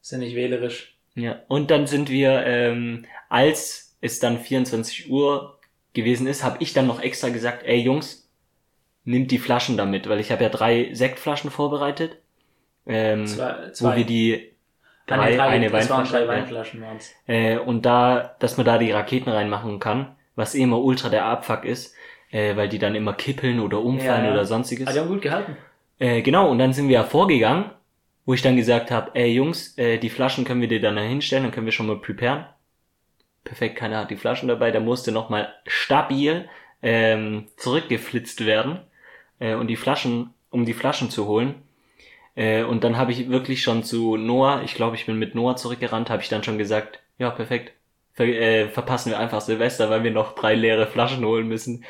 [0.00, 0.96] sind nicht wählerisch.
[1.14, 5.58] Ja, und dann sind wir, ähm, als es dann 24 Uhr
[5.94, 8.28] gewesen ist, habe ich dann noch extra gesagt, ey Jungs,
[9.04, 12.18] nimmt die Flaschen damit, weil ich habe ja drei Sektflaschen vorbereitet,
[12.86, 13.96] ähm, Zwei, wo zwei.
[13.98, 14.51] wir die Ah,
[15.16, 16.28] drei, drei, eine es waren Weinflasche, drei.
[16.28, 17.14] Weinflaschen waren's.
[17.26, 21.24] äh, und da, dass man da die Raketen reinmachen kann, was eh immer ultra der
[21.26, 21.94] Abfuck ist,
[22.30, 24.32] äh, weil die dann immer kippeln oder umfallen Ja, ja.
[24.32, 24.86] oder sonstiges.
[24.88, 25.56] Ah, die haben gut gehalten.
[25.98, 27.66] Äh, genau, und dann sind wir ja vorgegangen,
[28.24, 31.02] wo ich dann gesagt habe, ey Jungs, äh, die Flaschen können wir dir dann da
[31.02, 32.46] hinstellen, dann können wir schon mal preparen.
[33.44, 36.48] Perfekt, keiner hat die Flaschen dabei, da musste nochmal stabil
[36.82, 38.80] ähm, zurückgeflitzt werden
[39.40, 41.56] äh, und die Flaschen, um die Flaschen zu holen.
[42.34, 45.56] Äh, und dann habe ich wirklich schon zu Noah, ich glaube, ich bin mit Noah
[45.56, 47.72] zurückgerannt, habe ich dann schon gesagt, ja, perfekt,
[48.14, 51.84] ver äh, verpassen wir einfach Silvester, weil wir noch drei leere Flaschen holen müssen.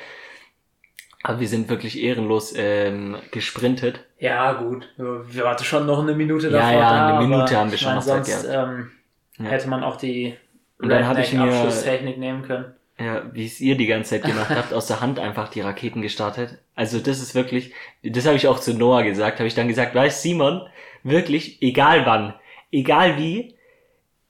[1.23, 4.05] Aber wir sind wirklich ehrenlos ähm, gesprintet.
[4.19, 4.89] Ja, gut.
[4.97, 7.95] Wir warten schon noch eine Minute Ja, davor ja, da, eine Minute haben wir schon
[7.95, 8.91] noch Zeit sonst ähm,
[9.39, 9.45] Ja.
[9.45, 10.37] hätte man auch die
[10.81, 12.75] Und dann hab ich mir- nehmen können.
[12.99, 16.03] Ja, wie es ihr die ganze Zeit gemacht habt, aus der Hand einfach die Raketen
[16.03, 16.59] gestartet.
[16.75, 19.95] Also das ist wirklich, das habe ich auch zu Noah gesagt, habe ich dann gesagt,
[19.95, 20.63] weißt Simon,
[21.03, 22.35] wirklich, egal wann,
[22.71, 23.55] egal wie,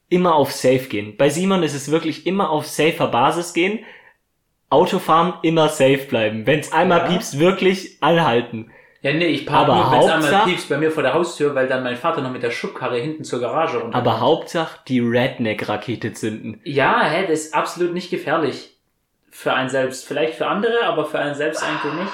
[0.08, 1.16] immer auf Safe gehen.
[1.16, 3.80] Bei Simon ist es wirklich immer auf safer Basis gehen,
[4.70, 6.46] Autofahren immer safe bleiben.
[6.46, 7.06] Wenn es einmal Ja.
[7.08, 8.70] piepst, wirklich anhalten.
[9.02, 11.54] Ja, nee, ich park Aber nur, wenn es einmal piepst bei mir vor der Haustür,
[11.56, 13.96] weil dann mein Vater noch mit der Schubkarre hinten zur Garage runter.
[13.98, 16.60] Aber Hauptsache die Redneck-Rakete zünden.
[16.64, 18.76] Ja, hä, das ist absolut nicht gefährlich.
[19.30, 20.06] Für einen selbst.
[20.06, 22.12] Vielleicht für andere, aber für einen selbst eigentlich nicht.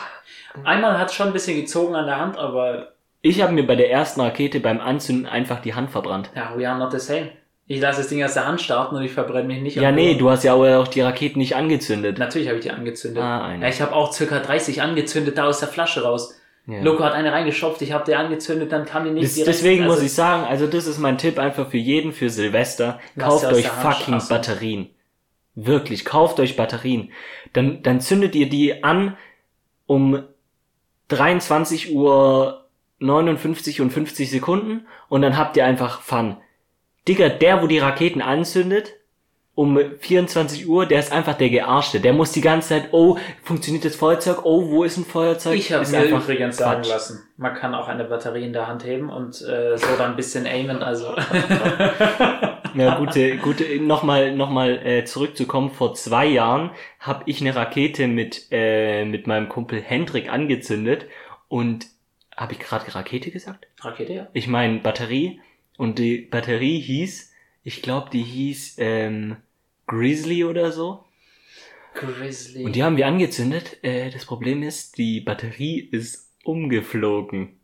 [0.64, 3.76] Einmal hat es schon ein bisschen gezogen an der Hand, aber Ich habe mir bei
[3.76, 6.30] der ersten Rakete beim Anzünden einfach die Hand verbrannt.
[6.34, 7.30] ja, we are not the same.
[7.70, 9.76] Ich lasse das Ding aus der Hand starten und ich verbrenne mich nicht.
[9.76, 12.18] Ja, nee, du hast ja auch die Raketen nicht angezündet.
[12.18, 13.22] Natürlich habe ich die angezündet.
[13.22, 13.62] Ah, eine.
[13.62, 16.37] ja, ich habe auch circa 30 angezündet da aus der Flasche raus.
[16.68, 16.82] Ja.
[16.82, 19.48] Loco hat eine reingeschopft, ich habe die angezündet, dann kam die nicht direkt.
[19.48, 23.00] deswegen muss also- ich sagen, also das ist mein Tipp einfach für jeden für Silvester.
[23.18, 24.20] Kauft euch fucking.
[24.28, 24.90] Batterien.
[25.54, 27.10] Wirklich, kauft euch Batterien.
[27.54, 29.16] Dann, dann zündet ihr die an
[29.86, 30.22] um
[31.08, 32.66] 23 Uhr
[32.98, 36.36] 59 und 50 Sekunden und dann habt ihr einfach Fun.
[37.08, 38.92] Digga, der, wo die Raketen anzündet,
[39.58, 41.98] um 24 Uhr, der ist einfach der Gearschte.
[41.98, 44.44] Der muss die ganze Zeit, oh, funktioniert das Feuerzeug?
[44.44, 45.58] Oh, wo ist ein Feuerzeug?
[45.58, 46.90] Ich habe mir einfach übrigens sagen Quatsch.
[46.90, 50.16] lassen, man kann auch eine Batterie in der Hand heben und äh, so dann ein
[50.16, 51.12] bisschen aimen, also.
[52.74, 55.70] Ja, gute, gute, nochmal, nochmal äh, zurückzukommen.
[55.70, 61.06] Vor zwei Jahren habe ich eine Rakete mit, äh, mit meinem Kumpel Hendrik angezündet
[61.48, 61.86] und
[62.36, 63.66] habe ich gerade Rakete gesagt?
[63.80, 64.26] Rakete, ja.
[64.34, 65.40] Ich meine Batterie
[65.78, 67.32] und die Batterie hieß,
[67.64, 69.38] ich glaube, die hieß ähm,
[69.88, 71.04] Grizzly oder so.
[71.94, 72.64] Grizzly.
[72.64, 73.78] Und die haben wir angezündet.
[73.82, 77.58] Äh, das Problem ist, die Batterie ist umgeflogen.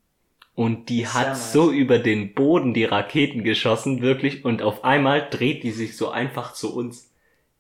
[0.57, 1.53] Und die hat nice.
[1.53, 4.45] so über den Boden die Raketen geschossen, wirklich.
[4.45, 7.13] Und auf einmal dreht die sich so einfach zu uns.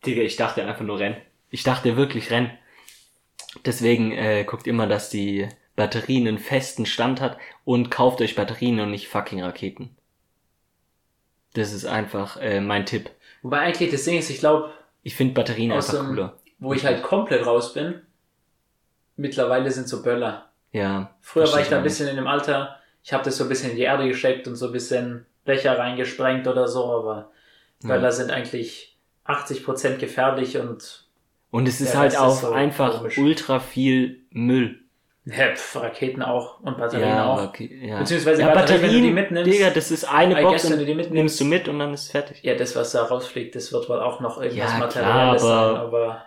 [0.06, 1.16] Digga, ich dachte einfach nur renn.
[1.50, 2.50] Ich dachte wirklich renn.
[3.64, 8.80] Deswegen äh, guckt immer, dass die Batterien einen festen Stand hat und kauft euch Batterien
[8.80, 9.90] und nicht fucking Raketen.
[11.54, 13.10] Das ist einfach äh, mein Tipp.
[13.44, 14.72] Wobei eigentlich das Ding ist, ich glaube,
[15.04, 16.36] Ich finde Batterien einfach dem- cooler.
[16.58, 18.00] wo ich halt komplett raus bin,
[19.16, 20.50] mittlerweile sind so Böller.
[20.72, 21.14] Ja.
[21.20, 23.48] Früher war ich da ein auch bisschen in dem Alter, ich habe das so ein
[23.48, 27.30] bisschen in die Erde gesteckt und so ein bisschen Becher reingesprengt oder so, aber
[27.82, 27.88] Ja.
[27.90, 31.06] Böller sind eigentlich 80% gefährlich und
[31.50, 33.18] Und es ist halt Rest ist auch so einfach komisch.
[33.18, 34.80] ultra viel Müll.
[35.26, 37.38] Ja, pf, Raketen auch und Batterien Ja, auch.
[37.38, 37.98] aber okay, ja.
[38.00, 39.52] Beziehungsweise ja, Batterien, wenn du die Batterien, mitnimmst.
[39.52, 41.10] Digga, das ist eine Box guess, und die mitnimmst.
[41.12, 42.42] nimmst du mit und dann ist es fertig.
[42.42, 45.76] Ja, das, was da rausfliegt, das wird wohl auch noch irgendwas Ja, Materielles klar, sein,
[45.80, 46.22] aber- aber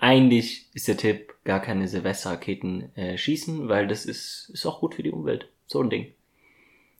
[0.00, 4.94] Eigentlich ist der Tipp, gar keine Silvesterraketen äh, schießen, weil das ist, ist auch gut
[4.94, 5.48] für die Umwelt.
[5.66, 6.12] So ein Ding.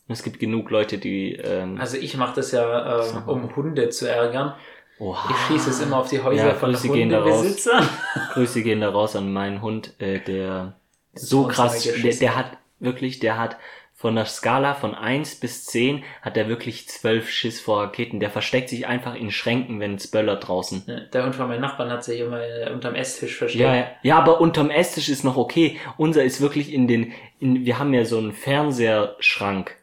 [0.09, 1.35] Und es gibt genug Leute, die...
[1.37, 2.63] Ähm, also ich mache das ja,
[3.01, 3.23] äh, mal.
[3.29, 4.55] um Hunde zu ärgern.
[4.99, 7.37] oha, Ich schieße es immer auf die Häuser Ja, von Grüße gehen da raus.
[7.37, 7.89] Hundebesitzern.
[8.33, 10.75] Grüße gehen da raus an meinen Hund, äh, der
[11.15, 13.57] so krass, der, der hat wirklich, der hat
[13.99, 18.21] von der Skala von 1 bis 10 hat er wirklich zwölf Schiss vor Raketen.
[18.21, 20.85] Der versteckt sich einfach in Schränken, wenn es böllert draußen.
[20.87, 23.61] Ja, Der Hund von meinen Nachbarn hat sich immer äh, unterm Esstisch versteckt.
[23.61, 25.81] Ja, ja, ja, aber unterm Esstisch ist noch okay.
[25.97, 29.75] Unser ist wirklich in den, in, wir haben ja so einen Fernseherschrank,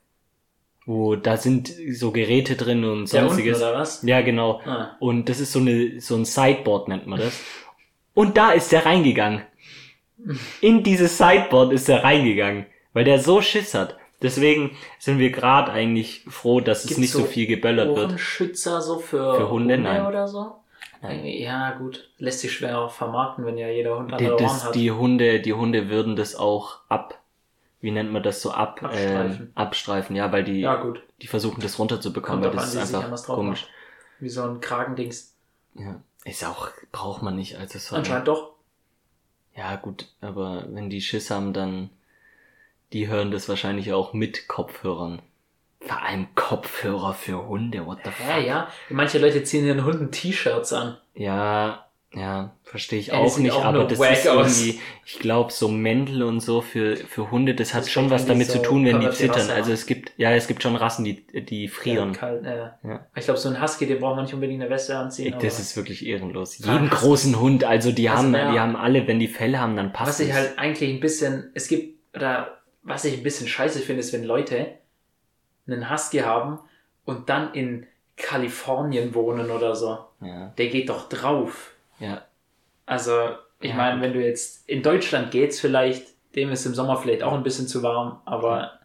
[0.85, 3.57] wo da sind so Geräte drin und unten, sonstiges.
[3.57, 4.01] oder was?
[4.03, 4.61] Ja, genau.
[4.65, 4.95] Ah.
[5.01, 7.37] Und das ist so eine, so ein Sideboard nennt man das.
[8.13, 9.41] Und da ist der reingegangen.
[10.61, 13.97] In dieses Sideboard ist er reingegangen, weil der so Schiss hat.
[14.21, 18.07] Deswegen sind wir gerade eigentlich froh, dass es Gibt's nicht so, so viel geböllert wird.
[18.09, 19.77] Ohrenschützer so für, Für Hunde?
[19.77, 20.05] Nein.
[20.05, 20.55] oder so?
[21.01, 21.25] Nein.
[21.25, 22.09] Ja, gut.
[22.17, 24.75] Lässt sich schwer auch vermarkten, wenn ja jeder Hund Die, andere Ohren das, hat.
[24.75, 27.19] die Hunde, die Hunde würden das auch ab,
[27.81, 29.41] wie nennt man das so ab, Abstreifen.
[29.41, 31.03] Ähm, abstreifen, ja, weil die, ja, gut.
[31.21, 33.61] die versuchen das runterzubekommen, Kommt weil das an, ist einfach komisch.
[33.63, 33.71] macht.
[34.21, 35.35] Wie so ein Kragendings.
[35.75, 36.01] Ja.
[36.23, 37.95] Ist auch, braucht man nicht, also so.
[37.97, 38.54] Anscheinend doch.
[39.55, 41.89] Ja, gut, aber wenn die Schiss haben, dann,
[42.93, 45.21] die hören das wahrscheinlich auch mit Kopfhörern.
[45.81, 48.45] Vor allem Kopfhörer für Hunde, what the Ja, fuck?
[48.45, 48.67] ja.
[48.89, 50.97] Manche Leute ziehen ihren Hunden T-Shirts an.
[51.13, 51.84] Ja,
[52.15, 54.57] ja, verstehe ich Ja, auch nicht, auch aber das ist aus.
[54.61, 58.13] irgendwie, ich glaube, so Mäntel und so für, für Hunde, das hat Das schon fängt
[58.21, 59.49] was damit die zu so tun, wenn die zittern.
[59.49, 62.13] Also es gibt, ja, es gibt schon Rassen, die, die frieren.
[62.13, 62.57] Ja, kalt, äh.
[62.87, 63.05] Ja.
[63.15, 65.33] Ich glaube, so ein Husky, den braucht man nicht unbedingt eine Weste anziehen.
[65.33, 66.59] aber Das ist wirklich ehrenlos.
[66.63, 67.05] Ah, Jeden Husky.
[67.05, 68.51] großen Hund, also die Also, haben, ja.
[68.51, 71.51] die haben alle, wenn die Felle haben, dann passt was ich halt eigentlich ein bisschen,
[71.53, 74.67] es gibt, oder was ich ein bisschen scheiße finde, ist, wenn Leute
[75.67, 76.59] einen Husky haben
[77.03, 79.97] und dann in Kalifornien wohnen oder so.
[80.21, 81.71] Ja, Der geht doch drauf.
[81.99, 82.23] Ja,
[82.85, 83.29] Also,
[83.59, 87.23] ich Ja, meine, wenn du jetzt in Deutschland geht's vielleicht, dem ist im Sommer vielleicht
[87.23, 88.79] auch ein bisschen zu warm, aber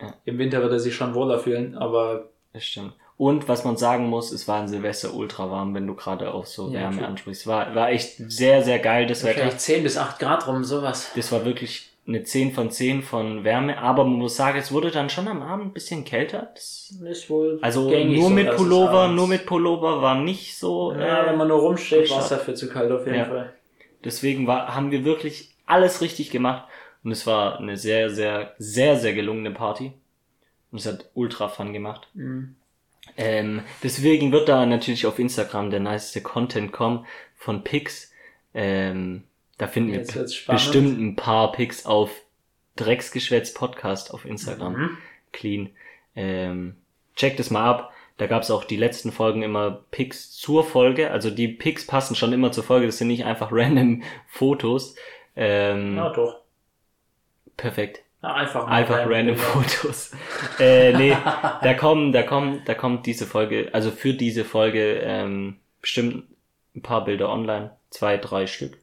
[0.00, 0.14] Ja.
[0.24, 2.94] im Winter wird er sich schon wohler fühlen, aber das stimmt.
[3.16, 6.46] Und was man sagen muss, es war in Silvester ultra warm, wenn du gerade auch
[6.46, 7.06] so Ja, Wärme true.
[7.06, 7.46] ansprichst.
[7.46, 9.36] War, war echt sehr, sehr geil, das Wetter.
[9.36, 11.12] wahrscheinlich 10 bis 8 Grad rum, sowas.
[11.14, 14.90] Das war wirklich eine 10 von 10 von Wärme, aber man muss sagen, es wurde
[14.90, 16.50] dann schon am Abend ein bisschen kälter.
[16.54, 20.92] Das, Ist wohl also nur mit Pullover, nur mit Pullover war nicht so.
[20.92, 23.24] Ja, äh, wenn man nur rumsteht, war es dafür zu kalt auf jeden Ja.
[23.24, 23.54] Fall.
[24.04, 26.68] Deswegen war, haben wir wirklich alles richtig gemacht
[27.04, 29.92] und es war eine sehr, sehr, sehr, sehr gelungene Party.
[30.70, 32.08] Und es hat ultra fun gemacht.
[32.14, 32.56] Mhm.
[33.16, 38.12] Ähm, deswegen wird da natürlich auf Instagram der niceste Content kommen von Pics.
[38.54, 39.24] Ähm,
[39.58, 42.10] da finden wir bestimmt ein paar Pics auf
[42.76, 44.72] Drecksgeschwätz Podcast auf Instagram.
[44.76, 44.98] Mhm.
[45.32, 45.70] Clean.
[46.16, 46.76] Ähm,
[47.16, 47.92] checkt es mal ab.
[48.16, 51.10] Da gab's auch die letzten Folgen immer Pics zur Folge.
[51.10, 52.86] Also die Pics passen schon immer zur Folge.
[52.86, 54.94] Das sind nicht einfach random Fotos.
[55.36, 56.40] Ähm, Ja, doch.
[57.56, 58.00] perfekt.
[58.22, 59.36] Ja, einfach Einfach random random.
[59.36, 60.12] Fotos.
[60.58, 61.10] äh, nee,
[61.62, 66.24] da kommen, da kommen, da kommt diese Folge, also für diese Folge ähm, bestimmt
[66.74, 68.78] ein paar Bilder online, zwei, drei Stück.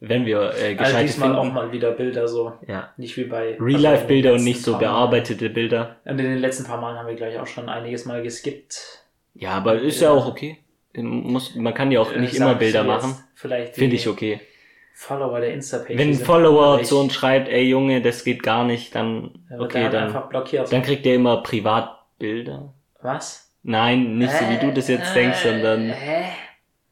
[0.00, 0.08] Ja.
[0.08, 1.48] Wenn wir äh, Also gescheite diesmal finden.
[1.48, 2.52] auch mal wieder Bilder so.
[2.66, 2.92] Ja.
[2.96, 5.96] Nicht wie bei Real-Life-Bilder und nicht so bearbeitete Bilder.
[6.04, 9.04] Und in den letzten paar Malen haben wir gleich auch schon einiges Mal geskippt.
[9.34, 10.58] Ja, aber ist ja auch okay.
[10.96, 13.16] Muss, man kann ja auch Äh, nicht ich immer Bilder machen.
[13.34, 14.40] Vielleicht Finde ich okay.
[14.96, 15.98] Follower der Insta-Page.
[15.98, 19.90] Wenn ein Follower zu uns schreibt, ey Junge, das geht gar nicht, dann Dann okay,
[19.90, 20.72] der dann, blockiert.
[20.72, 22.72] dann kriegt er immer Privatbilder.
[23.02, 23.52] Was?
[23.64, 26.24] Nein, nicht so wie du das jetzt denkst, sondern Hä?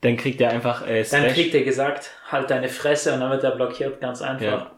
[0.03, 3.45] Dann kriegt er einfach äh, Dann kriegt er gesagt, halt deine Fresse und dann wird
[3.45, 4.45] er blockiert, ganz einfach.
[4.45, 4.71] Ja.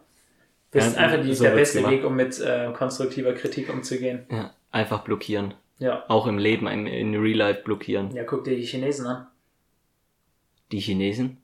[0.70, 1.92] Das ist einfach die, so der beste gemacht.
[1.92, 4.26] Weg, um mit äh, konstruktiver Kritik umzugehen.
[4.30, 5.54] ja, einfach blockieren.
[5.78, 6.04] Ja.
[6.08, 8.14] Auch im Leben, in, in Real Life blockieren.
[8.14, 9.26] Ja, guck dir die Chinesen an.
[10.72, 11.38] Die Chinesen?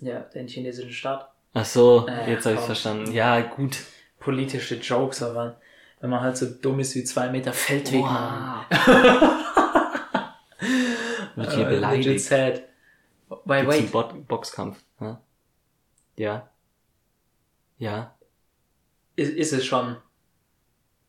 [0.00, 1.28] Ja, den chinesischen Staat.
[1.54, 3.12] Ach so, Äh, jetzt habe ich verstanden.
[3.12, 3.78] Ja, gut.
[4.18, 5.60] Politische Jokes, aber
[6.00, 8.64] wenn man halt so dumm ist wie zwei Meter Feldweg, Mann.
[11.36, 12.24] Wird hier Äh, legit beleidigt.
[12.24, 12.62] sad.
[13.44, 13.92] Wait, Gibt's wait.
[13.92, 14.78] Bo Boxkampf?
[15.00, 15.20] Ja.
[16.16, 16.48] Ja.
[17.78, 18.14] Ja.
[19.16, 19.96] Ist, ist es schon,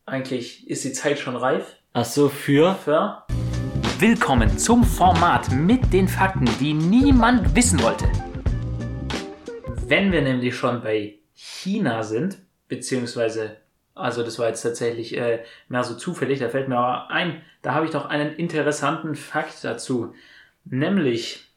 [0.06, 2.76] eigentlich, ist die Zeit schon reif Ach so, für?
[2.76, 3.24] für?
[4.00, 8.06] Willkommen zum Format mit den Fakten, die niemand wissen wollte.
[9.88, 13.58] Wenn wir nämlich schon bei China sind, beziehungsweise,
[13.96, 17.74] also das war jetzt tatsächlich äh, mehr so zufällig, da fällt mir aber ein, da
[17.74, 20.14] habe ich doch einen interessanten Fakt dazu.
[20.66, 21.50] Nämlich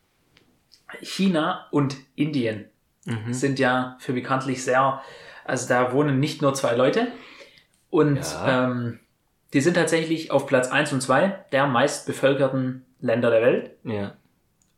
[1.01, 2.66] China und Indien
[3.09, 3.33] Mhm.
[3.33, 5.01] sind ja für bekanntlich sehr,
[5.44, 7.07] also da wohnen nicht nur zwei Leute
[7.88, 8.64] und Ja.
[8.64, 8.99] ähm,
[9.53, 13.70] die sind tatsächlich auf Platz 1 und 2 der meist bevölkerten Länder der Welt.
[13.85, 14.16] Ja,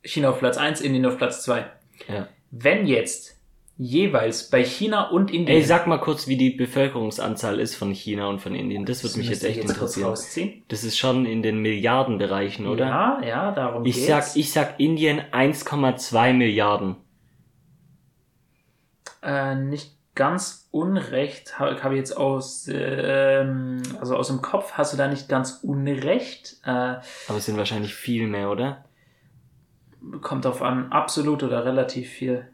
[0.03, 1.65] China auf Platz 1, Indien auf Platz 2.
[2.07, 2.29] ja.
[2.51, 3.38] Wenn jetzt
[3.79, 8.27] jeweils bei China und Indien Ey, sag mal kurz, wie die Bevölkerungsanzahl ist von China
[8.29, 8.85] und von Indien.
[8.85, 10.63] Das würde mich jetzt echt kurz interessieren.
[10.67, 12.87] Das ist schon in den Milliardenbereichen, oder?
[12.87, 14.07] Ja, ja, darum Ich geht's.
[14.09, 16.97] sag, ich sag Indien 1,2 Milliarden.
[19.23, 24.93] Äh, nicht ganz unrecht, habe hab ich jetzt aus, ähm, also aus dem Kopf hast
[24.93, 26.57] du da nicht ganz unrecht.
[26.65, 28.85] Äh, Aber es sind wahrscheinlich viel mehr, oder?
[30.23, 32.49] kommt auf an, absolut oder relativ viel.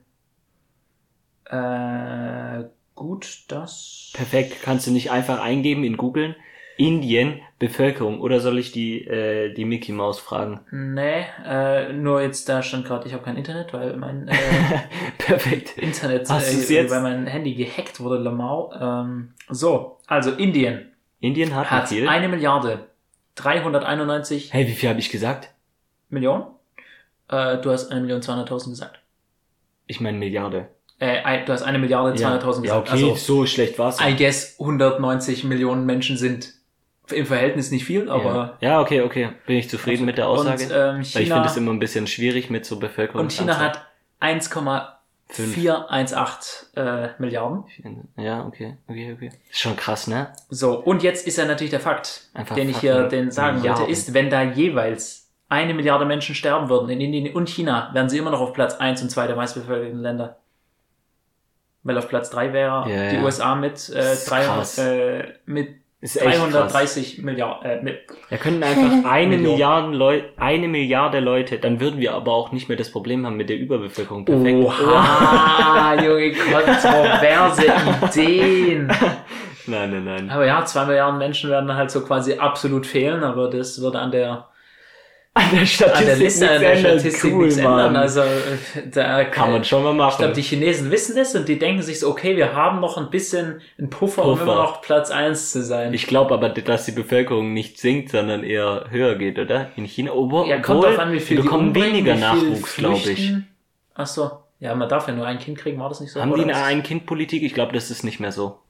[1.47, 4.13] Äh, gut, das.
[4.15, 4.63] Perfekt.
[4.63, 6.37] Kannst du nicht einfach eingeben in Google
[6.77, 10.61] Indien Bevölkerung oder soll ich die äh, die Mickey Maus fragen?
[10.73, 14.35] Nee, äh, nur jetzt da stand gerade, ich habe kein Internet, weil mein äh,
[15.19, 15.79] Perfekt.
[15.79, 16.91] Internet, Hast äh, jetzt?
[16.91, 18.73] weil mein Handy gehackt wurde, Lamau.
[18.79, 22.09] Ähm, so, also Indien Indien hat, hat viel?
[22.09, 22.89] eine Milliarde
[23.37, 25.51] 391 Hey, wie viel habe ich gesagt?
[26.09, 26.45] Millionen.
[27.29, 29.01] Äh, du hast eine Million 200.000 gesagt.
[29.87, 30.69] Ich meine Milliarde.
[30.99, 34.01] Äh, du hast eine Milliarde 200.000 ja, ja, okay, Also, so schlecht war's.
[34.01, 36.55] I guess 190 Millionen Menschen sind
[37.11, 38.69] im Verhältnis nicht viel, aber ja.
[38.69, 39.29] ja, okay, okay.
[39.47, 40.65] Bin ich zufrieden mit der Aussage?
[40.65, 43.21] Und, ähm, Weil ich finde China, es immer ein bisschen schwierig mit so Bevölkerung.
[43.23, 43.85] und China hat
[44.21, 47.65] 1,418 äh, Milliarden.
[48.17, 49.31] Ja, okay, okay, okay.
[49.51, 50.33] Ist schon krass, ne?
[50.49, 53.59] So, und jetzt ist ja natürlich der Fakt, Einfach den ich hier fucking den sagen
[53.59, 53.83] Milliarden.
[53.83, 58.09] wollte, ist, wenn da jeweils eine Milliarde Menschen sterben würden in Indien und China, wären
[58.09, 60.39] sie immer noch auf Platz 1 und 2 der meistbevölkerten Länder.
[61.85, 63.23] Weil auf Platz 3 wäre Ja, die ja.
[63.23, 64.79] USA mit, äh, ist 300, krass.
[64.79, 65.69] äh, mit
[66.01, 66.51] Ist echt krass.
[66.73, 67.71] 330 Milliarden.
[67.71, 67.99] Äh, mit,
[68.31, 69.53] Da könnten einfach eine Million.
[69.53, 73.37] Milliarden Leute, eine Milliarde Leute, dann würden wir aber auch nicht mehr das Problem haben
[73.37, 74.25] mit der Überbevölkerung.
[74.25, 74.65] Perfekt.
[74.65, 77.65] Oha, Junge, kontroverse
[78.03, 78.89] Ideen.
[79.67, 80.31] Nein, nein, nein.
[80.31, 84.11] Aber ja, zwei Milliarden Menschen werden halt so quasi absolut fehlen, aber das würde an
[84.11, 84.47] der,
[85.37, 86.77] An der Statistik, an der Liste, an der.
[86.77, 87.73] Statistik cool, nichts Mann.
[87.73, 87.97] ändern.
[87.97, 88.27] Also, äh,
[88.93, 90.19] da Kann man schon mal Ich machen.
[90.19, 93.11] glaube, die Chinesen wissen das und die denken sich so, okay, wir haben noch ein
[93.11, 94.43] bisschen einen Puffer, um Puffer.
[94.45, 95.93] immer noch Platz eins zu sein.
[95.93, 99.71] ich glaube aber, dass die Bevölkerung nicht sinkt, sondern eher höher geht, oder?
[99.75, 100.13] In China.
[100.13, 103.33] Obwohl, ja, kommt drauf an, wie viel die bekommen weniger Nachwuchs, glaube ich.
[103.95, 104.31] Ach so.
[104.61, 106.21] Ja, man darf ja nur ein Kind kriegen, war das nicht so?
[106.23, 106.57] Haben die eine?
[106.57, 107.43] Ein-Kind-Politik?
[107.43, 108.61] Ich glaube, das ist nicht mehr so.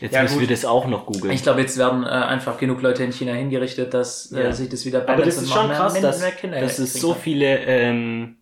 [0.00, 0.42] Jetzt Ja, müssen gut.
[0.42, 1.32] wir das auch noch googeln.
[1.34, 4.40] Ich glaube, jetzt werden äh, einfach genug Leute in China hingerichtet, dass Ja.
[4.40, 6.78] äh, sich das wieder Aber balance das ist schon krass, mehr- dass, mehr Kinder dass
[6.78, 8.36] es so viele, ähm,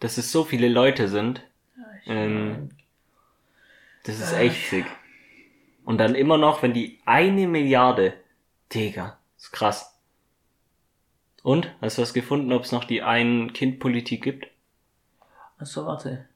[0.00, 1.42] dass es so viele Leute sind.
[2.06, 2.70] Ähm,
[4.04, 4.86] das ist echt sick.
[5.84, 8.14] Und dann immer noch, wenn die eine Milliarde,
[8.72, 9.98] Digga, ist krass.
[11.42, 11.74] Und?
[11.82, 14.46] Hast du was gefunden, ob es noch die Ein-Kind-Politik gibt?
[15.58, 16.26] Achso, warte.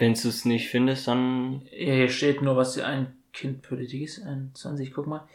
[0.00, 4.22] Wenn du es nicht findest, dann Ja, Hier steht nur, was die Ein-Kind-Politik ist.
[4.24, 5.28] 21, guck mal.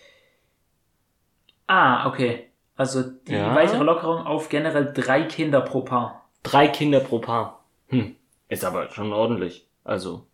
[1.67, 2.47] Ah, okay.
[2.75, 3.56] Also die Ja.
[3.56, 6.28] weitere Lockerung auf generell drei Kinder pro Paar.
[6.43, 7.63] drei Kinder pro Paar.
[7.89, 8.15] Hm.
[8.49, 9.65] Ist aber schon ordentlich.
[9.84, 10.25] Also,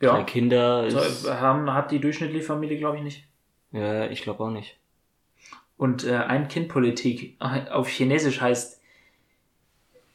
[0.00, 0.22] drei Ja.
[0.24, 3.26] Kinder ist, So, haben, hat die durchschnittliche Familie, glaube ich, nicht.
[3.72, 4.76] ja, ich glaube auch nicht.
[5.76, 8.80] Und äh, Ein-Kind-Politik äh, auf Chinesisch heißt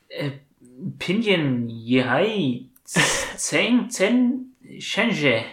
[0.10, 0.32] äh,
[1.00, 5.43] Pinyin Yehai Zeng Zen Shenzhe.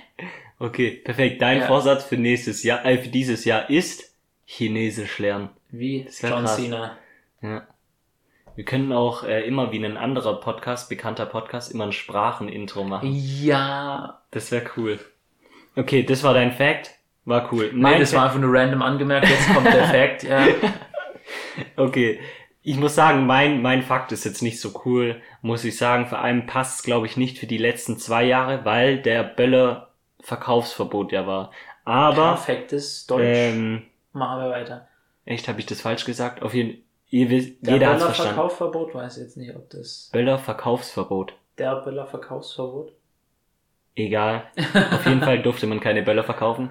[0.60, 1.42] Okay, perfekt.
[1.42, 1.66] Dein Ja.
[1.66, 4.14] Vorsatz für nächstes Jahr, äh, für dieses Jahr ist
[4.46, 5.48] Chinesisch lernen.
[5.70, 6.56] Wie John krass.
[6.56, 6.96] Cena.
[7.42, 7.66] Ja.
[8.54, 13.08] Wir können auch äh, immer wie ein anderer Podcast, bekannter Podcast, immer ein Sprachenintro machen.
[13.12, 14.20] Ja.
[14.30, 15.00] Das wäre cool.
[15.74, 16.92] Okay, das war dein Fact.
[17.24, 17.72] War cool.
[17.74, 19.28] Nein, das Fact- war einfach nur random angemerkt.
[19.28, 20.22] Jetzt kommt der Fact.
[20.22, 20.46] Ja.
[21.76, 22.20] Okay.
[22.62, 26.06] Ich muss sagen, mein, mein Fakt ist jetzt nicht so cool, muss ich sagen.
[26.06, 29.90] Vor allem passt es, glaube ich, nicht für die letzten zwei Jahre, weil der Böller
[30.20, 31.50] Verkaufsverbot ja war.
[31.84, 33.22] Aber, Perfektes Deutsch.
[33.24, 34.88] ähm, Machen wir weiter.
[35.26, 36.42] echt, habe ich das falsch gesagt?
[36.42, 38.34] Auf jeden ihr wisst, Der jeder Böller verstanden.
[38.34, 41.34] Verkaufsverbot, weiß jetzt nicht, ob das Böller Verkaufsverbot.
[41.58, 42.92] der Böller Verkaufsverbot.
[43.96, 44.44] Egal.
[44.92, 46.70] Auf jeden Fall durfte man keine Böller verkaufen.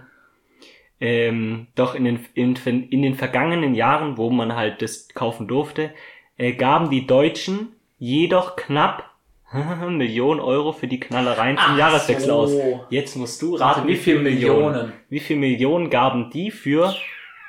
[1.00, 5.92] Ähm, doch in den, in, in den vergangenen Jahren, wo man halt das kaufen durfte,
[6.38, 9.10] äh, gaben die Deutschen jedoch knapp
[9.54, 12.34] Millionen Euro für die Knallereien zum Ach Jahreswechsel so.
[12.34, 12.52] aus.
[12.90, 14.92] Jetzt musst du raten, Warte, wie viel Millionen?
[15.08, 16.94] Wie viel Millionen gaben die für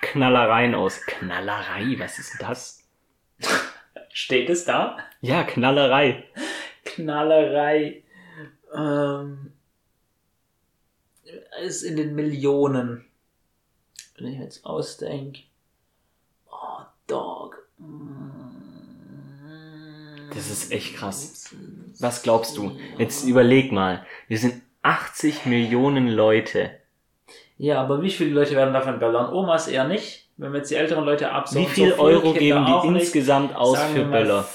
[0.01, 1.01] Knallereien aus?
[1.07, 2.87] Knallerei, was ist das?
[4.11, 4.99] Steht es da?
[5.23, 6.25] Ja, Knallerei.
[6.85, 8.05] Knallerei.
[8.73, 9.53] Ähm,
[11.65, 13.07] ist in den Millionen.
[14.17, 15.41] Wenn ich jetzt ausdenke.
[16.49, 17.67] Oh, Dog.
[17.79, 18.54] Mm.
[20.35, 21.55] Das ist echt krass.
[22.01, 22.77] Was glaubst du?
[22.99, 24.05] Jetzt überleg mal.
[24.29, 26.71] Wir sind 80 Millionen Leute.
[27.57, 29.33] Ja, aber wie viele Leute werden davon böllern?
[29.33, 30.29] Omas eher nicht.
[30.37, 31.65] Wenn wir jetzt die älteren Leute absaugen.
[31.69, 33.03] Wie viel so Euro Kinder geben die nicht.
[33.05, 34.49] insgesamt aus für Böller?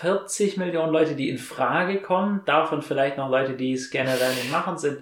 [0.00, 2.42] 40 Millionen Leute, die in Frage kommen.
[2.46, 4.98] Davon vielleicht noch Leute, die es generell nicht machen, sind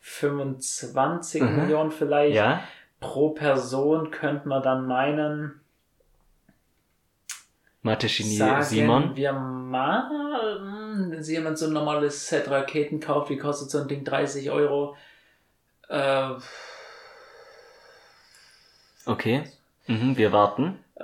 [0.00, 1.56] 25 Mhm.
[1.56, 2.34] Millionen vielleicht.
[2.34, 2.62] Ja?
[3.00, 5.60] Pro Person könnte man dann meinen,
[7.88, 9.16] Mathe-Genie sagen Simon?
[9.16, 10.08] wir mal,
[11.10, 14.50] wenn sich jemand so ein normales Set Raketen kauft, wie kostet so ein Ding 30
[14.50, 14.96] Euro?
[15.88, 16.30] Äh,
[19.06, 19.44] Okay.
[19.86, 20.78] Mhm, wir warten.
[20.96, 21.00] äh,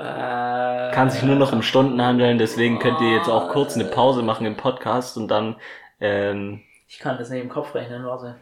[0.93, 4.23] Kann sich nur noch um Stunden handeln, deswegen könnt ihr jetzt auch kurz eine Pause
[4.23, 5.57] machen im Podcast und dann,
[6.01, 8.37] ähm, Ich kann das nicht im Kopf rechnen, warte.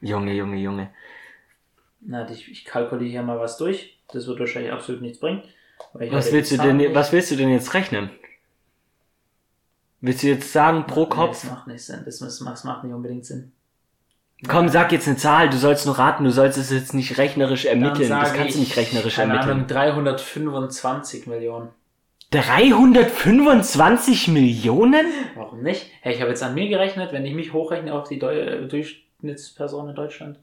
[0.00, 0.90] Junge, Junge, Junge.
[2.00, 3.98] Na, ich, ich kalkuliere hier mal was durch.
[4.12, 5.42] Das wird wahrscheinlich absolut nichts bringen.
[5.92, 6.94] Was habe willst du denn, nicht.
[6.94, 8.10] was willst du denn jetzt rechnen?
[10.00, 11.42] Willst du jetzt sagen pro Nee, Kopf?
[11.42, 12.02] Das macht nicht Sinn.
[12.04, 13.52] Das, das macht nicht unbedingt Sinn.
[14.48, 17.66] Komm, sag jetzt eine Zahl, du sollst nur raten, du sollst es jetzt nicht rechnerisch
[17.66, 18.08] ermitteln.
[18.08, 19.56] Das kannst du ich, nicht rechnerisch keine ermitteln.
[19.56, 21.68] Ahnung, 325 Millionen.
[22.30, 25.04] 325 Millionen?
[25.34, 25.90] Warum nicht?
[26.00, 29.90] Hey, ich habe jetzt an mir gerechnet, wenn ich mich hochrechne auf die Deu Durchschnittsperson
[29.90, 30.38] in Deutschland.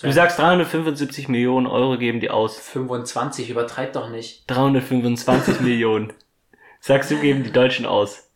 [0.00, 2.58] Du sagst 375 Millionen Euro geben die aus.
[2.58, 4.44] 25, übertreib doch nicht.
[4.46, 6.12] 325 Millionen.
[6.80, 8.28] Sagst du, geben die Deutschen aus.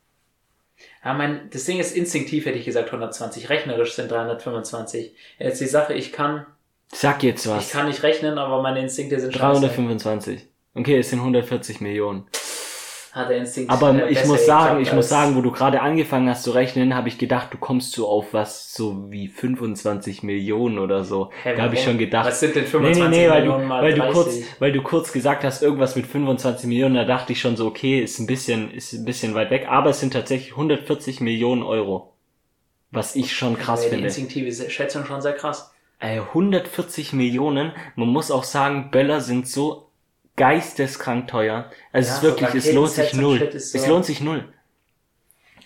[1.03, 3.49] Ja, mein, das Ding ist instinktiv, hätte ich gesagt 120.
[3.49, 5.15] Rechnerisch sind 325.
[5.39, 6.45] Jetzt die Sache, ich kann,
[6.93, 7.71] Sag jetzt ich was.
[7.71, 9.61] kann nicht rechnen, aber meine Instinkte sind scheiße.
[9.61, 10.47] 325.
[10.75, 12.27] Okay, es sind 140 Millionen.
[13.17, 16.29] Hat der Instinkt Aber äh, ich muss sagen, ich muss sagen, wo du gerade angefangen
[16.29, 20.79] hast zu rechnen, habe ich gedacht, du kommst so auf was so wie 25 Millionen
[20.79, 21.31] oder so.
[21.43, 22.27] Hä, da habe ich schon gedacht.
[22.27, 24.15] Was sind denn Nee, 25 nee, nee, weil du, mal weil, du 30?
[24.15, 27.67] kurz, weil du kurz gesagt hast, irgendwas mit 25 Millionen, da dachte ich schon so,
[27.67, 31.63] okay, ist ein bisschen, ist ein bisschen weit weg, aber es sind tatsächlich 140 Millionen
[31.63, 32.13] Euro.
[32.91, 34.09] Was ich schon krass Ja, die finde.
[34.09, 35.73] instinktive Schätzung schon sehr krass.
[36.01, 39.86] Äh, 140 Millionen, man muss auch sagen, Böller sind so
[40.37, 41.71] geisteskrank teuer.
[41.93, 43.39] Also es ist Ja, wirklich, es lohnt sich null.
[43.39, 44.49] So- Es lohnt sich null.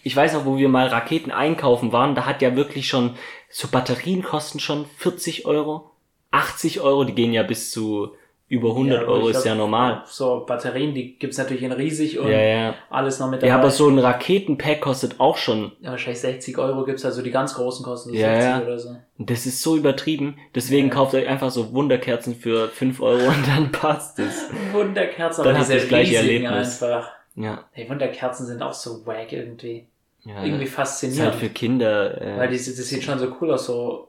[0.02, 3.16] Ich weiß auch, wo wir mal Raketen einkaufen waren, da hat ja wirklich schon,
[3.50, 5.90] so Batterien kosten schon 40 Euro,
[6.30, 8.14] 80 Euro, die gehen ja bis zu
[8.50, 10.02] über 100 Ja, Euro, ist ja normal.
[10.06, 12.74] So Batterien, die gibt's natürlich in riesig und Ja, ja.
[12.90, 13.48] alles noch mit dabei.
[13.48, 17.30] Ja, aber so ein Raketenpack kostet auch schon, Ja, wahrscheinlich 60 Euro gibt's also die
[17.30, 18.62] ganz großen kosten so Ja, 60 ja.
[18.62, 18.96] oder so.
[19.18, 23.70] das ist so übertrieben, deswegen kauft euch einfach so Wunderkerzen für 5 Euro und dann
[23.72, 24.50] passt es.
[24.72, 26.82] Wunderkerzen, Dann aber habt ihr diese das gleiche Erlebnis.
[26.82, 27.08] einfach.
[27.36, 29.86] Ja, Hey, Wunderkerzen sind auch so wack irgendwie.
[30.24, 30.42] ja.
[30.44, 31.32] Irgendwie ist faszinierend.
[31.34, 34.08] halt für Kinder, äh, weil die, das sieht schon so cool aus, so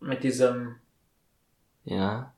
[0.00, 0.76] mit diesem,
[1.84, 2.32] ja.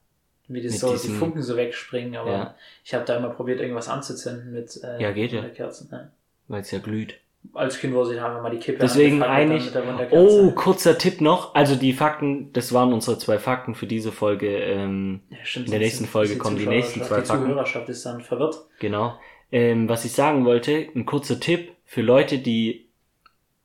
[0.48, 2.54] Wie das so, diesem- die Funken so wegspringen, aber Ja.
[2.84, 5.38] ich habe da immer probiert, irgendwas anzuzünden mit äh, Ja, geht ja.
[5.38, 5.88] Wunderkerzen.
[5.90, 6.10] Ne?
[6.50, 7.18] weil es ja glüht.
[7.54, 9.70] Als Kind wurde ich einfach mal die Kippe Deswegen eigentlich.
[10.10, 11.54] Oh, kurzer Tipp noch.
[11.54, 14.56] Also die Fakten, das waren unsere zwei Fakten für diese Folge.
[14.58, 17.44] Ähm, Ja, stimmt, in der nächsten Folge kommen die nächsten zwei Die Fakten.
[17.46, 18.56] Zuhörerschaft ist dann verwirrt.
[18.80, 19.18] genau.
[19.52, 22.86] Ähm, was ich sagen wollte, ein kurzer Tipp für Leute, die.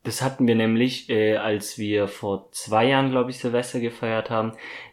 [0.02, 4.52] Das hatten wir nämlich, äh, als wir vor zwei Jahren, glaube ich, Silvester gefeiert haben.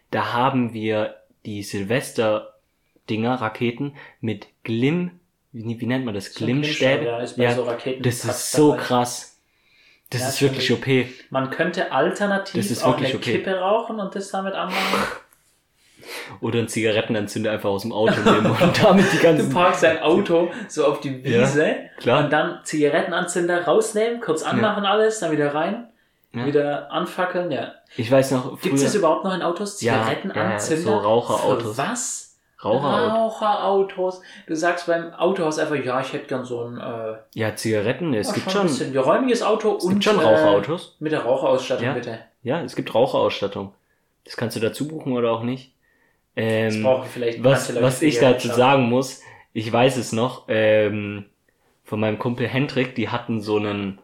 [0.10, 5.20] Da haben wir die Silvester-Dinger, Raketen mit Glimm.
[5.52, 6.34] Wie, wie nennt man das?
[6.34, 7.06] So ein Glimmstäbe?
[7.06, 7.66] Ja, ist bei so
[8.02, 8.84] das ist so dabei.
[8.84, 9.38] krass.
[10.10, 10.86] Das Ja, ist wirklich OP.
[11.30, 13.18] Man könnte alternativ auch eine okay.
[13.38, 14.78] Kippe rauchen und das damit anmachen.
[16.42, 19.54] Oder einen Zigarettenanzünder einfach aus dem Auto nehmen und damit die Du ganzen.
[19.54, 22.24] parkst dein Auto so auf die Wiese klar.
[22.24, 25.88] und dann Zigarettenanzünder rausnehmen, kurz anmachen alles, dann wieder rein,
[26.34, 26.46] Ja.
[26.46, 27.74] wieder anfackeln, ja.
[27.98, 29.82] Ich weiß noch, Gibt es das früher überhaupt noch in Autos?
[29.82, 30.92] Ja, Zigarettenanzünder?
[30.92, 31.76] ja, so Raucherautos.
[31.76, 32.38] Für was?
[32.64, 33.16] Raucherauto.
[33.16, 34.22] Raucherautos.
[34.48, 38.32] Du sagst beim Autohaus einfach, ja, ich hätte gern so ein, äh, Ja, Zigaretten, es
[38.34, 40.96] gibt ein schon, bisschen geräumiges Auto es und gibt schon äh, Raucherautos.
[41.00, 41.94] mit der Raucherausstattung Ja.
[41.94, 42.20] bitte.
[42.44, 43.74] Ja, es gibt Raucherausstattung.
[44.24, 45.74] Das kannst du dazu buchen oder auch nicht.
[46.36, 48.56] Das Ähm, was, was ich dazu Wirtschaft.
[48.56, 49.22] sagen muss,
[49.54, 51.26] ich weiß es noch, ähm,
[51.84, 54.00] von meinem Kumpel Hendrik, die hatten so einen,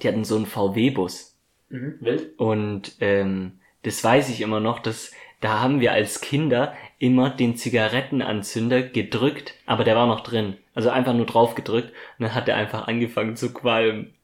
[0.00, 1.34] die hatten so einen VW-Bus.
[1.70, 2.38] Mhm, wild.
[2.38, 7.56] Und ähm, das weiß ich immer noch, dass da haben wir als Kinder immer den
[7.56, 10.56] Zigarettenanzünder gedrückt, aber der war noch drin.
[10.74, 14.14] Also einfach nur drauf gedrückt und dann hat er einfach angefangen zu qualmen.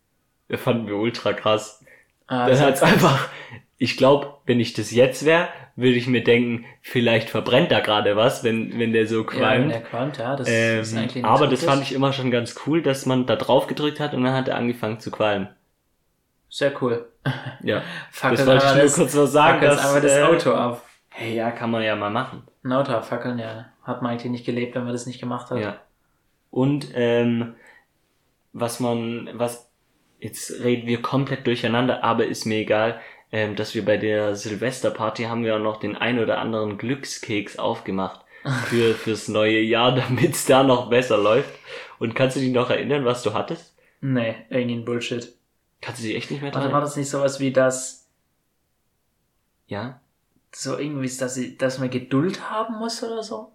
[0.49, 1.85] Das fanden wir ultra krass.
[2.27, 3.29] Ah, das hat's einfach,
[3.79, 8.17] ich glaube, wenn ich das jetzt wäre, würde ich mir denken, vielleicht verbrennt da gerade
[8.17, 9.73] was, wenn, wenn der so ja, wenn qualmt.
[9.73, 12.83] der qualmt, ja, das ähm, ist eigentlich aber das fand ich immer schon ganz cool,
[12.83, 15.49] dass man da drauf gedrückt hat und dann hat er angefangen zu qualmen.
[16.49, 17.07] Sehr cool.
[17.63, 19.61] Ja, Fackeln das wollte ich nur das, kurz was sagen.
[19.61, 20.83] fackeln dass, einmal das äh, Auto ab.
[21.09, 22.43] Hey, ja, kann man ja mal machen.
[22.63, 23.67] Ein Auto abfackeln, ja.
[23.83, 25.61] Hat man eigentlich nicht gelebt, wenn man das nicht gemacht hat.
[25.61, 25.77] Ja.
[26.51, 27.55] Und ähm,
[28.53, 29.71] was man, was,
[30.21, 33.01] jetzt reden wir komplett durcheinander, aber ist mir egal,
[33.33, 37.59] ähm, dass wir bei der Silvesterparty haben wir auch noch den ein oder anderen Glückskeks
[37.59, 38.25] aufgemacht
[38.67, 41.53] für, fürs neue Jahr, damit es da noch besser läuft.
[41.99, 43.77] Und kannst du dich noch erinnern, was du hattest?
[44.01, 45.35] Nee, irgendwie ein Bullshit.
[45.85, 48.07] Kannst du dich echt nicht mehr Warte, dran war das nicht sowas wie das,
[49.67, 50.01] Ja?
[50.55, 53.51] so irgendwie, dass, ich, dass man Geduld haben muss oder so?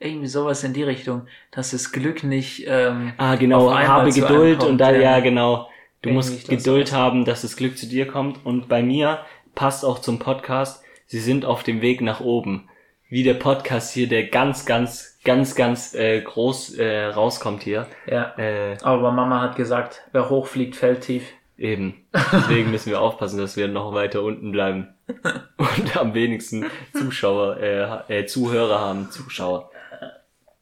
[0.00, 4.70] Irgendwie sowas in die Richtung, dass das Glück nicht, ähm, Ah, genau, habe Geduld kommt,
[4.70, 5.20] und da, ja.
[5.20, 5.68] genau.
[6.02, 8.44] Du musst das Geduld haben, dass das Glück zu dir kommt.
[8.46, 9.20] Und bei mir
[9.54, 12.68] passt auch zum Podcast, sie sind auf dem Weg nach oben.
[13.10, 17.86] Wie der Podcast hier, der ganz, ganz, ganz, ganz äh, groß äh, rauskommt hier.
[18.06, 18.34] ja.
[18.38, 21.24] Äh, Aber Mama hat gesagt, wer hochfliegt, fällt tief.
[21.58, 22.06] Eben.
[22.32, 24.94] Deswegen müssen wir aufpassen, dass wir noch weiter unten bleiben.
[25.56, 29.10] Und am wenigsten Zuschauer, äh, äh, Zuhörer haben.
[29.10, 29.70] Zuschauer.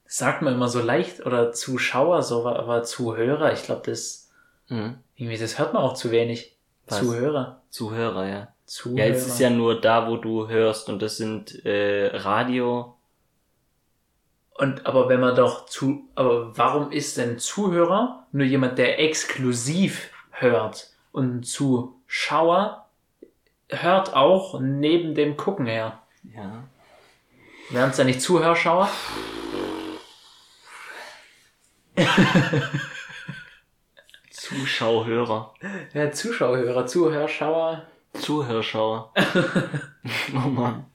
[0.06, 4.30] Sagt man immer so leicht oder Zuschauer, so, aber Zuhörer, ich glaube, das,
[4.68, 4.98] Mhm.
[5.14, 6.56] irgendwie, das hört man auch zu wenig.
[6.88, 6.98] Was?
[7.00, 7.62] Zuhörer.
[7.70, 8.48] Zuhörer, ja.
[8.64, 8.98] Zuhörer.
[9.06, 12.96] Ja, es ist ja nur da, wo du hörst und das sind äh, Radio.
[14.54, 20.10] Und aber wenn man doch zu, aber warum ist denn Zuhörer nur jemand, der exklusiv
[20.38, 22.86] hört und ein Zuschauer
[23.68, 26.00] hört auch neben dem Gucken her?
[26.34, 26.64] Ja.
[27.70, 28.88] Wären es ja nicht Zuhörschauer?
[34.30, 35.54] Zuschauhörer.
[35.92, 37.86] Ja, Zuschauhörer, Zuhörschauer.
[38.12, 39.12] Zuhörschauer.
[40.34, 40.86] oh Mann.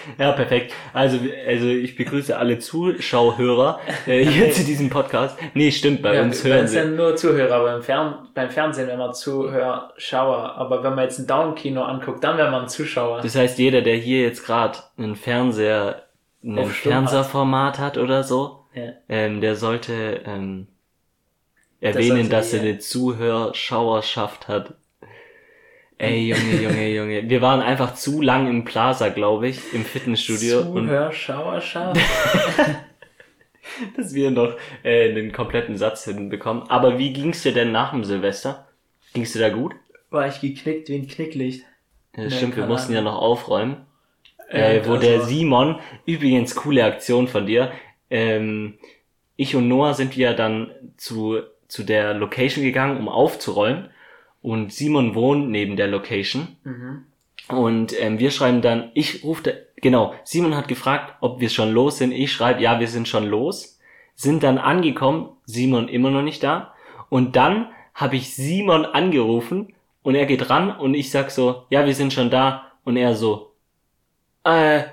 [0.18, 0.72] Ja, perfekt.
[0.92, 5.38] Also, also ich begrüße alle Zuschauhörer äh, hier zu diesem Podcast.
[5.54, 6.78] Nee, stimmt, bei ja, uns hören uns sie.
[6.78, 10.54] sind nur Zuhörer, beim, Fern beim Fernsehen wenn man Zuhörschauer.
[10.56, 13.20] Aber wenn man jetzt ein Down-Kino anguckt, dann wäre man ein Zuschauer.
[13.20, 16.02] Das heißt, jeder, der hier jetzt gerade einen Fernseher,
[16.42, 18.92] ein Fernseherformat hat oder so, ja.
[19.08, 20.68] ähm, der sollte ähm,
[21.80, 24.74] erwähnen, sollte dass er eine Zuhörschauerschaft hat.
[25.98, 27.30] Ey, Junge, Junge, Junge.
[27.30, 30.60] Wir waren einfach zu lang im Plaza, glaube ich, im Fitnessstudio.
[30.60, 32.00] und Zuhörschauerschaft.
[33.96, 36.64] dass wir noch äh, einen kompletten Satz hinbekommen.
[36.68, 38.66] Aber wie ging's dir denn nach dem Silvester?
[39.12, 39.74] Ging's dir da gut?
[40.10, 41.64] War ich geknickt wie ein Knicklicht.
[42.16, 43.86] Ja, stimmt, wir mussten ja noch aufräumen.
[44.48, 47.72] Äh, wo also- der Simon, übrigens coole Aktion von dir,
[48.10, 48.74] ähm,
[49.36, 53.90] ich und Noah sind wir dann zu, zu der Location gegangen, um aufzuräumen.
[54.46, 56.56] Und Simon wohnt neben der Location.
[56.62, 57.02] Mhm.
[57.48, 61.98] Und ähm, wir schreiben dann, ich rufte, genau, Simon hat gefragt, ob wir schon los
[61.98, 62.12] sind.
[62.12, 63.80] Ich schreibe, ja, wir sind schon los.
[64.14, 66.74] Sind dann angekommen, Simon immer noch nicht da.
[67.08, 69.74] Und dann habe ich Simon angerufen
[70.04, 72.70] und er geht ran und ich sag so, ja, wir sind schon da.
[72.84, 73.50] Und er so,
[74.44, 74.84] äh,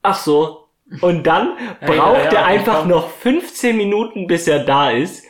[0.00, 0.68] ach so.
[1.02, 5.26] Und dann Ja, braucht ja, er einfach noch 15 Minuten, bis er da ist,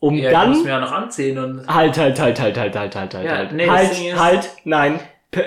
[0.00, 1.66] um Ja, dann muss mir ja noch anziehen und.
[1.68, 5.00] Halt, halt, halt, halt, halt, halt, halt, halt, Ja, halt, nee, halt, ist- halt, nein.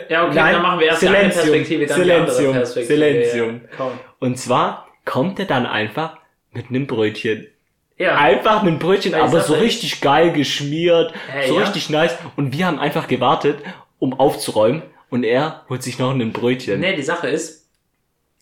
[0.07, 2.53] Ja, okay, nein, dann machen wir erst die eine Silenzium, Perspektive, dann die andere Silenzium,
[2.53, 2.93] Perspektive.
[2.93, 3.61] Silenzium.
[3.77, 3.91] Ja.
[4.19, 6.17] Und zwar kommt er dann einfach
[6.53, 7.47] mit einem Brötchen.
[7.97, 11.61] Ja, Einfach mit einem Brötchen, aber so richtig geil geschmiert, Hey, so ja.
[11.65, 12.15] richtig nice.
[12.37, 13.59] Und wir haben einfach gewartet,
[13.99, 14.81] um aufzuräumen.
[15.09, 16.79] Und er holt sich noch ein Brötchen.
[16.79, 17.69] nee, die Sache ist,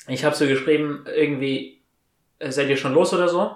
[0.07, 1.81] ich habe so geschrieben, irgendwie,
[2.39, 3.55] äh, seid ihr schon los oder so?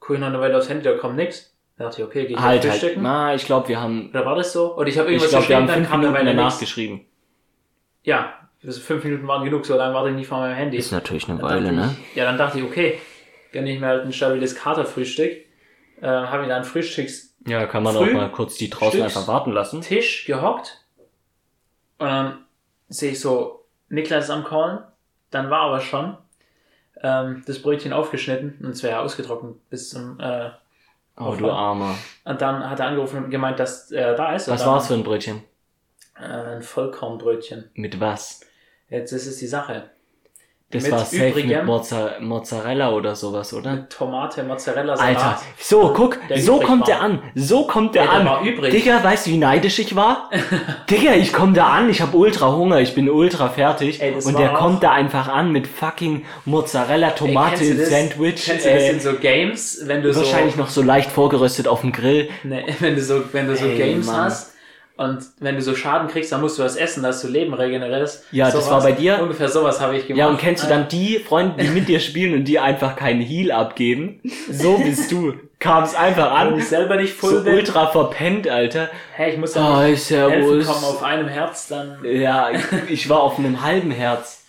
[0.00, 1.52] Guck ich noch eine Weile aufs Handy, da kommt nix.
[1.78, 2.72] Da dachte ich, okay, geh ich halt, halt.
[2.80, 3.02] Frühstücken.
[3.02, 4.74] Na, ich glaube, wir haben, Oder war das so?
[4.76, 6.60] Und ich habe ich irgendwas glaube, wir geschrieben, haben dann fünf kam Minuten danach nichts.
[6.60, 7.06] geschrieben.
[8.02, 10.76] Ja, also fünf Minuten waren genug, so lange warte ich nicht vor meinem Handy.
[10.76, 11.96] Ist natürlich eine Dann Weile, ne?
[12.10, 12.98] Ich, ja, dann dachte ich, okay,
[13.52, 15.30] gönne ich mir halt ein stabiles Katerfrühstück.
[16.00, 19.04] Äh, habe mir dann Frühstücks Ja, kann man Früh- auch mal kurz die draußen Stücks-
[19.16, 19.80] einfach warten lassen.
[19.80, 20.84] Tisch gehockt
[21.98, 22.44] und dann
[22.88, 24.80] sehe ich so Niklas am Callen.
[25.30, 26.16] Dann war aber schon
[27.02, 30.18] ähm, das Brötchen aufgeschnitten und es wäre ja ausgetrocknet bis zum.
[30.18, 30.50] Äh,
[31.20, 31.94] Oh, du Armer.
[32.24, 34.48] und dann hat er angerufen und gemeint, dass er da ist.
[34.48, 35.42] Was dann, war's für ein Brötchen?
[36.16, 37.70] Äh, ein Vollkornbrötchen.
[37.74, 38.40] Mit was?
[38.88, 39.90] Jetzt ist es die Sache.
[40.70, 43.72] Das Mit war safe mit übrigem- Mozza Mozzarella oder sowas, oder?
[43.72, 45.16] Mit Tomate, Mozzarella, Salat.
[45.16, 46.86] Alter, so, guck, so kommt war.
[46.88, 47.22] der an.
[47.34, 48.26] So kommt der der an.
[48.26, 48.70] war übrig.
[48.72, 50.28] Digga, weißt du, wie neidisch ich war?
[50.90, 54.02] Digga, ich komm da an, ich hab ultra Hunger, ich bin ultra fertig.
[54.02, 57.88] Ey, und der kommt da einfach an mit fucking Mozzarella, Ey, Tomate, kennst du das?
[57.88, 58.44] Sandwich.
[58.44, 61.66] Kennst du das äh, in so Games, wenn du wahrscheinlich so, noch so leicht vorgeröstet
[61.66, 62.28] auf dem Grill.
[62.44, 64.26] ne, wenn du so, wenn du so Ey, Games Mann.
[64.26, 64.52] hast
[64.98, 68.24] und wenn du so Schaden kriegst, dann musst du was essen, dass du Leben regenerierst.
[68.32, 69.18] Ja, das Sowas- war bei dir?
[69.22, 70.18] Ungefähr sowas habe ich gemacht.
[70.18, 73.22] Ja, und kennst du dann die Freunde, die mit dir spielen und die einfach keinen
[73.22, 74.20] Heal abgeben?
[74.50, 75.34] So bist du.
[75.60, 76.58] Kam's einfach Wenn an.
[76.58, 78.90] ich selber nicht voll So bin, ultra verpennt, Alter.
[79.14, 83.08] hey, ich muss ja Hi, nicht helfen kommen auf einem Herz, dann, Ja, ich, ich
[83.08, 84.44] war auf einem halben Herz.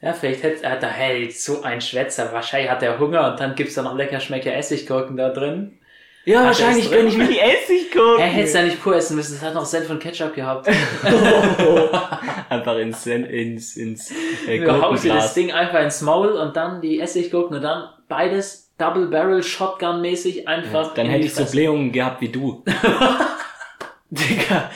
[0.00, 3.54] ja, vielleicht hätte er da, hey, so ein Schwätzer, wahrscheinlich hat er Hunger und dann
[3.54, 5.78] gibt's da noch lecker Schmecker Essiggurken da drin.
[6.26, 8.18] Ja, er wahrscheinlich gönn ich mir die Essiggurken.
[8.18, 10.68] Er hätte es ja nicht pur essen müssen, es hat noch Senf und Ketchup gehabt.
[12.48, 14.10] Einfach ins, ins, ins
[14.46, 15.34] äh, Du haust dir das.
[15.34, 20.48] Ding einfach ins Maul und dann die Essiggurken und dann beides Double Barrel Shotgun mäßig
[20.48, 20.94] einfach.
[20.94, 21.44] Dann in hätte ich so.
[21.44, 22.64] Blähungen gehabt wie du.
[24.10, 24.70] Digga.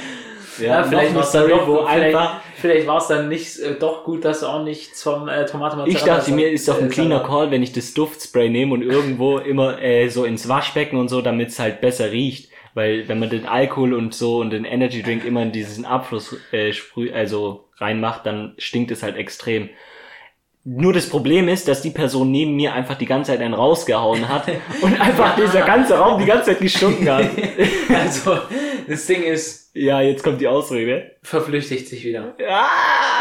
[0.59, 4.05] Ja, Ja, vielleicht war es dann doch, einfach vielleicht war es dann nicht äh, doch
[4.05, 6.91] gut, dass du auch nichts vom äh, Tomate Ich dachte mir, ist doch ein äh,
[6.91, 7.21] cleaner.
[7.21, 11.23] Call, wenn ich das Duftspray nehme und irgendwo immer äh, so ins Waschbecken und so,
[11.23, 12.51] damit es halt besser riecht.
[12.75, 16.37] Weil wenn man den Alkohol und so und den Energy Drink immer in diesen Abfluss
[16.53, 19.71] äh, sprüh, also reinmacht, dann stinkt es halt extrem.
[20.65, 24.29] Nur das Problem ist, dass die Person neben mir einfach die ganze Zeit einen rausgehauen
[24.29, 24.45] hat
[24.83, 27.31] und einfach dieser ganze Raum die ganze Zeit gestunken hat.
[27.89, 28.39] Also,
[28.89, 31.13] das Ding ist, ja, jetzt kommt die Ausrede.
[31.23, 32.35] verflüchtigt sich wieder.
[32.39, 32.67] Ja,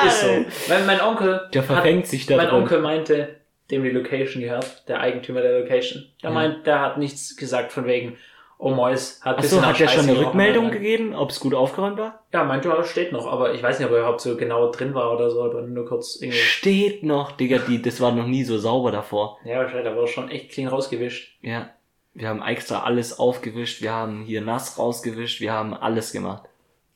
[0.07, 0.27] Ist so.
[0.71, 1.41] Weil mein Onkel.
[1.53, 2.49] Der verfängt sich da Mein.
[2.51, 3.35] Onkel meinte,
[3.71, 6.05] dem die Location gehört, der Eigentümer der Location.
[6.23, 6.33] Der Ja.
[6.33, 8.17] meint, der hat nichts gesagt von wegen,
[8.59, 10.77] oh Mois, hat Achso, hat der schon eine Rückmeldung Alter.
[10.77, 12.23] gegeben, ob es gut aufgeräumt war?
[12.33, 14.93] Ja, meinte, ja, steht noch, aber ich weiß nicht, ob er überhaupt so genau drin
[14.95, 16.37] war oder so, aber nur kurz irgendwie.
[16.39, 19.37] Steht noch, Digga, die, das war noch nie so sauber davor.
[19.45, 21.37] Ja, wahrscheinlich, da war schon echt clean rausgewischt.
[21.41, 21.69] Ja.
[22.17, 26.43] Wir haben extra alles aufgewischt, wir haben hier nass rausgewischt, wir haben alles gemacht.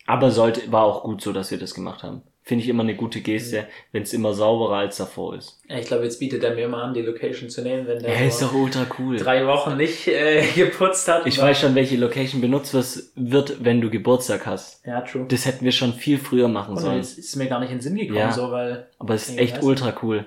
[0.07, 2.23] Aber sollte, war auch gut so, dass wir das gemacht haben.
[2.43, 5.61] Finde ich immer eine gute Geste, wenn es immer sauberer als davor ist.
[5.69, 8.15] Ja, ich glaube, jetzt bietet er mir mal an, die Location zu nehmen, wenn der
[8.15, 9.17] Er ist doch ultra cool.
[9.17, 11.27] drei Wochen nicht äh, geputzt hat.
[11.27, 12.73] Ich weiß schon, welche Location benutzt
[13.15, 14.83] wird, wenn du Geburtstag hast.
[14.87, 15.27] Ja, true.
[15.29, 16.97] Das hätten wir schon viel früher machen Und sollen.
[16.97, 18.31] jetzt ist mir gar nicht in den Sinn gekommen, Ja.
[18.31, 20.25] so, weil Aber es ist echt ultra cool.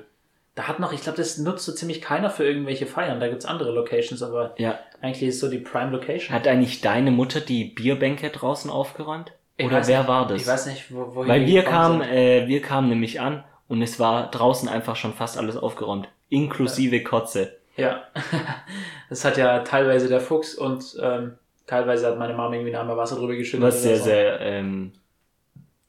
[0.55, 3.19] Da hat noch, ich glaube, das nutzt so ziemlich keiner für irgendwelche Feiern.
[3.21, 4.79] Da gibt's andere Locations, aber Ja.
[5.01, 6.35] eigentlich ist so die Prime Location.
[6.35, 9.33] Hat eigentlich deine Mutter die Bierbänke draußen aufgeräumt?
[9.57, 10.09] Ich Oder wer nicht.
[10.09, 10.43] war das?
[10.43, 12.11] Ich weiß nicht, wo, wohin Weil wir kamen, sind.
[12.13, 16.09] äh, wir kamen nämlich an und es war draußen einfach schon fast alles aufgeräumt.
[16.29, 17.57] Inklusive Kotze.
[17.77, 18.05] Ja.
[19.09, 21.35] das hat ja teilweise der Fuchs und ähm,
[21.67, 23.65] teilweise hat meine Mama irgendwie einmal Wasser drüber geschüttet.
[23.67, 24.05] Was sehr, so.
[24.05, 24.93] sehr, ähm,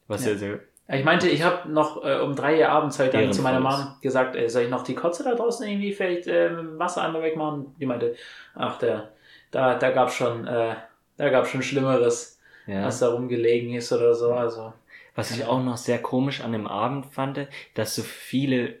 [0.08, 0.30] was Ja.
[0.30, 0.58] sehr, sehr.
[0.88, 3.96] Ich meinte, ich habe noch äh, um drei Uhr abends heute dann zu meiner Mom
[4.02, 7.74] gesagt, äh, soll ich noch die Kotze da draußen irgendwie vielleicht äh, Wasser einmal wegmachen?
[7.80, 8.14] Die meinte,
[8.54, 9.12] ach, der,
[9.50, 10.76] da, da gab's schon, äh,
[11.16, 12.84] da gab's schon Schlimmeres, Ja.
[12.84, 14.32] was da rumgelegen ist oder so.
[14.32, 14.72] Also
[15.16, 18.76] Was ich auch noch sehr komisch an dem Abend fand, dass so viele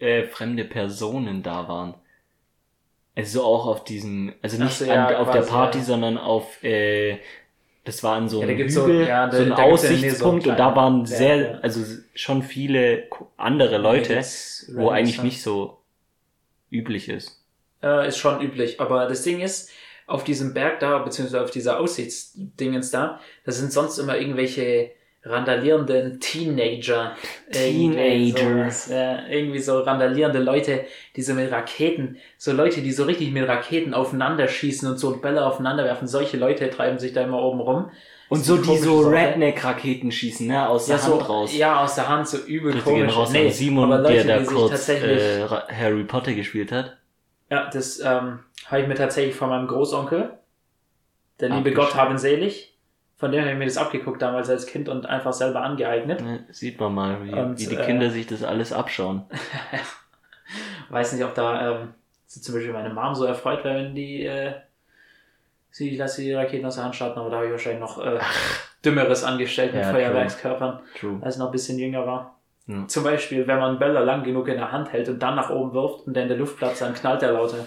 [0.00, 1.94] äh, fremde Personen da waren.
[3.16, 5.84] Also auch auf diesem, also nicht so, ja, an, auf der quasi, Party, ja.
[5.84, 7.18] sondern auf, äh,
[7.84, 10.46] das war an so einem gibt's so- Hügel, ja, da- so ein ja so Aussichtspunkt
[10.46, 11.80] und da waren sehr, also
[12.14, 13.04] schon viele
[13.36, 15.78] andere Leute, Jetzt wo eigentlich nicht so
[16.70, 17.40] üblich ist.
[17.82, 18.80] äh, ist schon üblich.
[18.80, 19.70] Aber das Ding ist,
[20.06, 24.90] auf diesem Berg da, beziehungsweise auf dieser Aussichtsdingens da, da sind sonst immer irgendwelche
[25.24, 27.16] randalierenden Teenager.
[27.48, 28.58] Irgendwie Teenager.
[28.64, 28.88] sowas.
[28.90, 30.84] Ja, irgendwie so randalierende Leute,
[31.16, 35.08] die so mit Raketen, so Leute, die so richtig mit Raketen aufeinander schießen und so
[35.08, 36.06] und Bälle aufeinander werfen.
[36.08, 37.90] Solche Leute treiben sich da immer oben rum.
[38.28, 39.12] Und so ist die so Sache.
[39.14, 41.56] Redneck-Raketen schießen, ne, aus Ja, der so, Hand raus.
[41.56, 43.16] ja, aus der Hand, so übel Grüße komisch.
[43.16, 46.96] raus Nee, an Simon, aber Leute, der da kurz tatsächlich äh, Harry Potter gespielt hat.
[47.50, 50.30] Ja, das ähm, habe ich mir tatsächlich von meinem Großonkel,
[51.38, 51.72] der liebe.
[51.72, 52.73] Gott haben selig,
[53.16, 56.20] von dem habe ich mir das abgeguckt damals als Kind und einfach selber angeeignet.
[56.20, 59.22] Ne, sieht man mal, wie, Und, wie die äh, Kinder sich das alles abschauen.
[60.90, 61.94] Weiß nicht, ob da ähm,
[62.26, 64.52] zum Beispiel meine Mom so erfreut wäre, wenn die äh,
[65.70, 68.04] sie, dass sie die Raketen aus der Hand starten, aber da habe ich wahrscheinlich noch
[68.04, 68.18] äh,
[68.84, 71.18] Dümmeres angestellt mit Ja, Feuerwerkskörpern, True.
[71.22, 72.38] als ich noch ein bisschen jünger war.
[72.66, 72.86] Ja.
[72.86, 75.72] Zum Beispiel, wenn man Böller lang genug in der Hand hält und dann nach oben
[75.74, 77.66] wirft und der in der Luft platzt, dann knallt er lauter.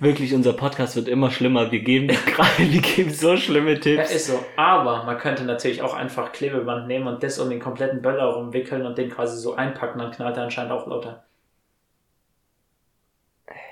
[0.00, 1.70] Wirklich, unser Podcast wird immer schlimmer.
[1.70, 4.10] Wir geben gerade, wir geben so schlimme Ja, Tipps.
[4.14, 4.44] ist so.
[4.56, 8.84] Aber man könnte natürlich auch einfach Klebeband nehmen und das um den kompletten Böller rumwickeln
[8.86, 11.24] und den quasi so einpacken, dann knallt er anscheinend auch lauter.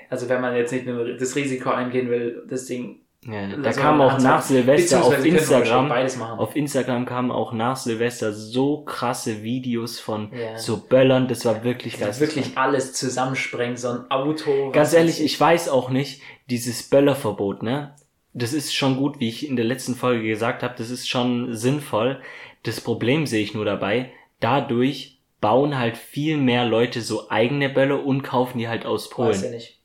[0.09, 2.99] Also wenn man jetzt nicht nur das Risiko eingehen will, das Ding.
[3.25, 6.39] Ja, da Also kam auch nach Silvester auf Instagram, beides machen.
[6.39, 10.57] auf Instagram kamen auch nach Silvester so krasse Videos von Ja.
[10.57, 11.27] so Böllern.
[11.27, 12.27] Das war wirklich Das geil.
[12.27, 14.71] wirklich alles zusammensprengen, so ein Auto.
[14.71, 17.95] Ganz ehrlich, ich weiß auch nicht, dieses Böllerverbot, ne?
[18.33, 21.53] Das ist schon gut, wie ich in der letzten Folge gesagt habe, das ist schon
[21.53, 22.19] sinnvoll.
[22.63, 28.03] Das Problem sehe ich nur dabei, dadurch bauen halt viel mehr Leute so eigene Böller
[28.05, 29.51] und kaufen die halt aus Weiß ja Polen.
[29.55, 29.79] nicht.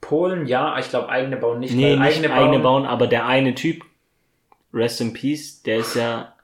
[0.00, 1.74] Polen, ja, ich glaube eigene bauen nicht.
[1.74, 3.84] Nee, nicht eigene, bauen, aber der eine Typ,
[4.72, 6.34] Rest in Peace, der ist ja,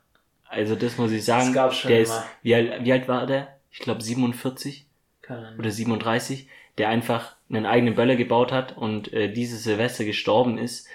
[0.48, 2.08] also das muss ich sagen, Das gab's schon der immer.
[2.16, 3.56] ist, wie alt, wie alt war der?
[3.70, 4.86] Ich glaube 47
[5.22, 6.48] Keine oder 37,
[6.78, 10.86] der einfach einen eigenen Böller gebaut hat und äh, dieses Silvester gestorben ist,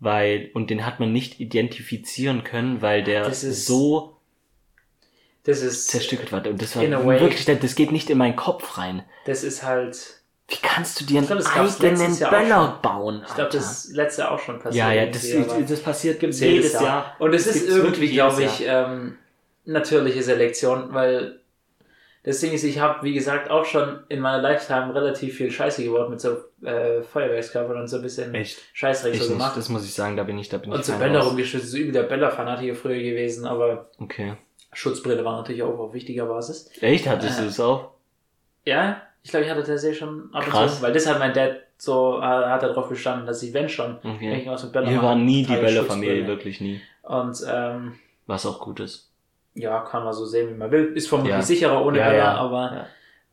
[0.00, 4.16] weil, und den hat man nicht identifizieren können, weil der ist- so
[5.44, 6.46] zerstückelt war.
[6.46, 9.04] Und das war wirklich, das geht nicht in meinen Kopf rein.
[9.26, 10.21] das ist halt,
[10.52, 13.22] Wie kannst du dir einen glaub, eigenen Jahr Böller bauen?
[13.26, 14.74] Ich glaube, das ist letztes Jahr auch schon passiert.
[14.74, 15.26] Ja, ja, das,
[15.68, 17.16] das passiert gibt's jedes Jahr.
[17.18, 19.16] Und es ist irgendwie, wirklich glaube jedes ich, ähm,
[19.64, 21.40] natürliche Selektion, weil
[22.24, 25.82] das Ding ist, ich habe, wie gesagt, auch schon in meiner Lifetime relativ viel Scheiße
[25.82, 28.58] gebaut mit so äh, Feuerwerkskörpern und so ein bisschen Echt?
[28.74, 29.56] Scheißdreck Ich so nicht, gemacht.
[29.56, 31.70] das muss ich sagen, da bin ich, da bin Und ich so fein Bänder rumgeschützt,
[31.70, 34.34] so übel der Bänder-Fanatiker früher gewesen, aber Okay.
[34.74, 36.70] Schutzbrille war natürlich auch auf wichtiger Basis.
[36.80, 37.08] Echt?
[37.08, 37.46] Hattest du Äh.
[37.46, 37.90] das auch?
[38.64, 40.76] Ja, ich glaube, ich hatte tatsächlich schon ab und Krass.
[40.78, 43.96] zu, weil das hat mein Dad so, hat er darauf bestanden, dass ich, wenn schon,
[44.04, 44.30] Okay.
[44.32, 46.26] irgendwas mit Bänder Wir waren nie die Schutzbrille.
[46.26, 46.80] wirklich nie.
[47.02, 47.94] Und, ähm,
[48.26, 49.10] Was auch gut ist.
[49.54, 50.92] ja, kann man so sehen, wie man will.
[50.94, 51.42] Ist vermutlich Ja.
[51.42, 52.34] sicherer ohne Ja, Bäller, ja.
[52.36, 52.86] aber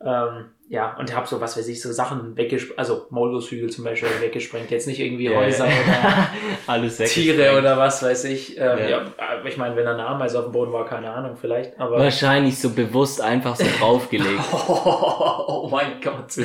[0.06, 4.08] ähm, ja, und habe so, was weiß ich, so Sachen weggesprengt, also Maulwurfshügel zum Beispiel
[4.20, 6.30] weggesprengt, jetzt nicht irgendwie Häuser oder
[6.68, 8.56] Alles Tiere oder was weiß ich.
[8.58, 8.90] Ähm, Ja.
[8.90, 9.14] ja.
[9.18, 11.98] aber ich meine, wenn da eine Ameise auf dem Boden war, keine Ahnung, vielleicht, aber
[11.98, 14.44] Wahrscheinlich so bewusst einfach so draufgelegt.
[14.54, 16.38] oh mein Gott.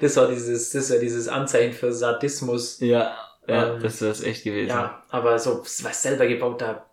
[0.00, 2.78] Das war dieses, das war dieses Anzeichen für Sadismus.
[2.80, 3.12] ja,
[3.48, 4.68] ja, Ähm, das ist echt gewesen.
[4.68, 6.86] Ja, aber so was selber gebaut, da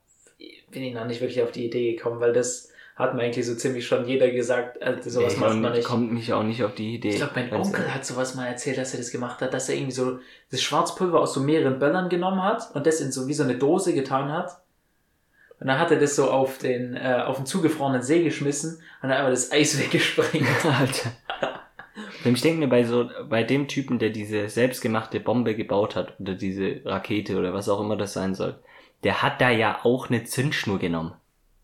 [0.72, 3.56] bin ich noch nicht wirklich auf die Idee gekommen, weil das hat mir eigentlich so
[3.56, 5.86] ziemlich schon jeder gesagt, also sowas Nee, macht man nicht.
[5.86, 7.10] Kommt mich auch nicht auf die Idee.
[7.10, 9.76] Ich glaube, mein Onkel hat sowas mal erzählt, dass er das gemacht hat, dass er
[9.76, 10.20] irgendwie so
[10.50, 13.56] das Schwarzpulver aus so mehreren Böllern genommen hat und das in so wie so eine
[13.58, 14.62] Dose getan hat.
[15.60, 19.10] Und dann hat er das so auf den, äh, auf den zugefrorenen See geschmissen und
[19.10, 20.48] dann einfach das Eis weggesprengt.
[20.66, 21.12] Alter.
[22.24, 26.34] Ich denke mir bei so, bei dem Typen, der diese selbstgemachte Bombe gebaut hat, oder
[26.34, 28.56] diese Rakete oder was auch immer das sein soll,
[29.04, 31.14] der hat da ja auch eine Zündschnur genommen.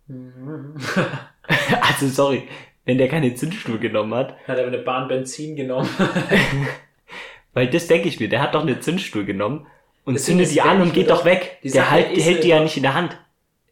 [1.82, 2.48] also sorry,
[2.86, 5.90] wenn der keine Zündschnur genommen hat, hat aber eine Bahn Benzin genommen.
[7.54, 9.68] weil das denke ich mir, der hat doch eine Zündschnur genommen
[10.06, 11.60] und Das zündet die an und geht doch- weg.
[11.64, 13.18] die Der halt, hält die ja nicht in der Hand.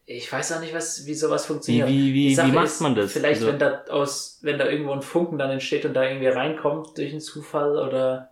[0.05, 1.87] Ich weiß auch nicht, was, wie sowas Wie, funktioniert.
[1.87, 3.11] wie, wie, Sache wie macht man das?
[3.13, 6.27] Vielleicht, Also- wenn da aus, wenn da irgendwo ein Funken dann entsteht und da irgendwie
[6.27, 8.31] reinkommt durch einen Zufall oder.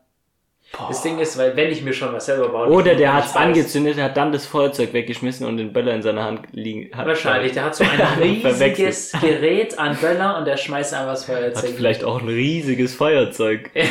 [0.74, 0.88] Boah.
[0.90, 2.68] Das Ding ist, weil wenn ich mir schon was selber baue.
[2.68, 6.42] Oder der hat's angezündet, hat dann das Feuerzeug weggeschmissen und den Böller in seiner Hand
[6.52, 7.08] liegen hat.
[7.08, 11.36] Wahrscheinlich, der hat so ein riesiges Gerät an Böller und der schmeißt einfach das Hat
[11.36, 11.74] Feuerzeug.
[11.76, 13.72] vielleicht auch ein riesiges Feuerzeug.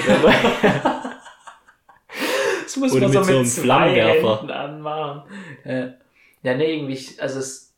[2.64, 4.54] Das muss Oder man so mit so einem Flammenwerfer.
[4.54, 5.22] Anmachen.
[6.42, 7.74] Ja, nee, irgendwie, also es,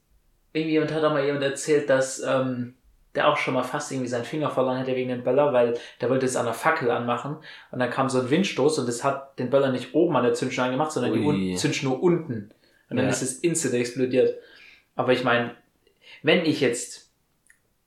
[0.53, 2.75] irgendwie jemand hat auch mal jemand erzählt, dass ähm,
[3.19, 6.09] der auch schon mal fast irgendwie seinen Finger verloren hätte wegen dem Böller, weil der
[6.09, 7.37] wollte es an der Fackel anmachen
[7.73, 10.35] und dann kam so ein Windstoß und das hat den Böller nicht oben an der
[10.35, 11.51] Zündschnur angemacht, sondern die Ui.
[11.53, 12.51] Un Zündschnur unten.
[12.89, 13.11] Und dann Ja.
[13.11, 14.37] ist es instant explodiert.
[14.95, 15.51] Aber ich meine,
[16.23, 17.11] wenn ich jetzt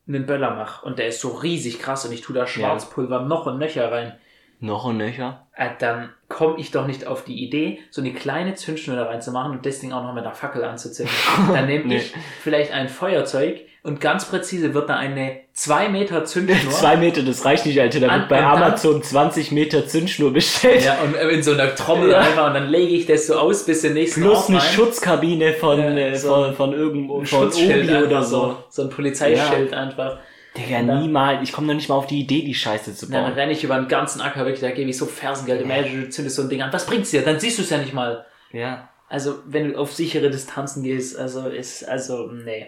[0.07, 3.45] einen Böller mache und der ist so riesig krass und ich tue da Schwarzpulver noch
[3.45, 4.17] und nöcher rein,
[4.59, 5.47] Noch ein Nöcher?
[5.55, 9.51] äh, dann komme ich doch nicht auf die Idee, so eine kleine Zündschnur da reinzumachen
[9.51, 11.13] und das Ding auch noch mit einer Fackel anzuzünden.
[11.53, 11.97] Dann nehme Nee.
[11.97, 16.71] ich vielleicht ein Feuerzeug und ganz präzise wird da eine 2 Meter Zündschnur.
[16.71, 17.99] Zwei Meter, das reicht nicht, Alter.
[17.99, 20.85] Da wird bei Amazon 20 Meter Zündschnur bestellt.
[20.85, 22.19] ja, und in so einer Trommel Ja.
[22.19, 24.67] einfach und dann lege ich das so aus bis den nächsten Plus Ort eine rein.
[24.71, 28.55] Schutzkabine von, Ja, äh, so von, von irgendwo, von Schutzschild Obi oder so.
[28.69, 30.19] So ein Polizeischild einfach.
[30.57, 31.41] Digga, dann- niemals.
[31.43, 33.33] Ich komme noch nicht mal auf die Idee, die Scheiße zu Dann bauen.
[33.33, 36.35] renne ich über den ganzen Acker wirklich, da gebe ich so Fersengeld, imagine, du zündest
[36.35, 36.73] so ein Ding an.
[36.73, 37.23] Was bringt's dir?
[37.23, 38.25] Dann siehst du es ja nicht mal.
[38.51, 38.89] Ja.
[39.07, 42.67] Also, wenn du auf sichere Distanzen gehst, also ist, also, nee.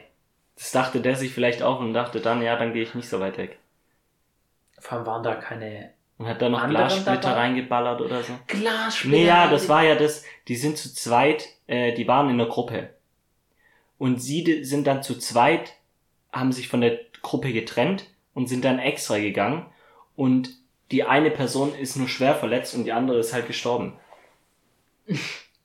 [0.56, 3.20] Das dachte der sich vielleicht auch und dachte dann, ja, dann gehe ich nicht so
[3.20, 3.58] weit weg.
[4.80, 7.40] Vor allem waren da keine Und hat da noch Glassplitter dabei?
[7.42, 8.34] reingeballert oder so.
[8.48, 9.18] Glassplitter.
[9.18, 12.48] Nee, ja, das war ja das, die sind zu zweit, äh, die waren in der
[12.48, 12.90] Gruppe.
[13.98, 15.74] Und sie sind dann zu zweit,
[16.32, 18.06] haben sich von der Gruppe getrennt
[18.36, 19.66] und sind dann extra gegangen.
[20.16, 20.50] Und
[20.92, 23.94] die eine Person ist nur schwer verletzt und die andere ist halt gestorben.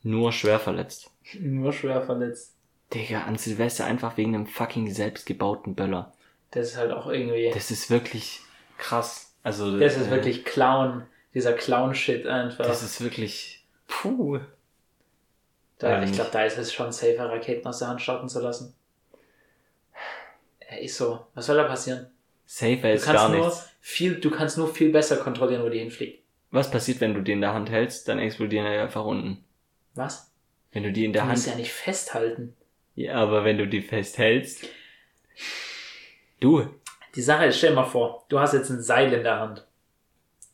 [0.03, 1.11] nur schwer verletzt.
[1.39, 2.55] Nur schwer verletzt.
[2.95, 6.15] Digga, an Silvester einfach wegen einem fucking selbstgebauten Böller.
[6.53, 7.47] Das ist halt auch irgendwie.
[7.47, 8.41] Das, Das ist wirklich
[8.79, 9.35] krass.
[9.43, 11.07] Also, ist äh, wirklich Clown.
[11.35, 12.65] Dieser Clown-Shit einfach.
[12.65, 14.41] Das ist wirklich, puh.
[15.79, 18.75] da, ich glaube, da ist es schon safer, Raketen aus der Hand starten zu lassen.
[20.71, 21.27] Ja, ist so.
[21.35, 22.07] Was soll da passieren?
[22.47, 23.69] Safer Du ist kannst gar nur nichts.
[23.81, 26.23] viel, du kannst nur viel besser kontrollieren, wo die hinfliegt.
[26.51, 28.09] Was passiert, wenn du die in der Hand hältst?
[28.09, 29.45] Dann explodieren die einfach unten.
[29.95, 30.33] Was?
[30.73, 31.57] Wenn du die in der Du musst Hand.
[31.57, 32.55] ja nicht festhalten.
[32.95, 34.67] Ja, aber wenn du die festhältst.
[36.41, 36.67] Du.
[37.15, 39.67] Die Sache ist, stell dir mal vor, du hast jetzt ein Seil in der Hand.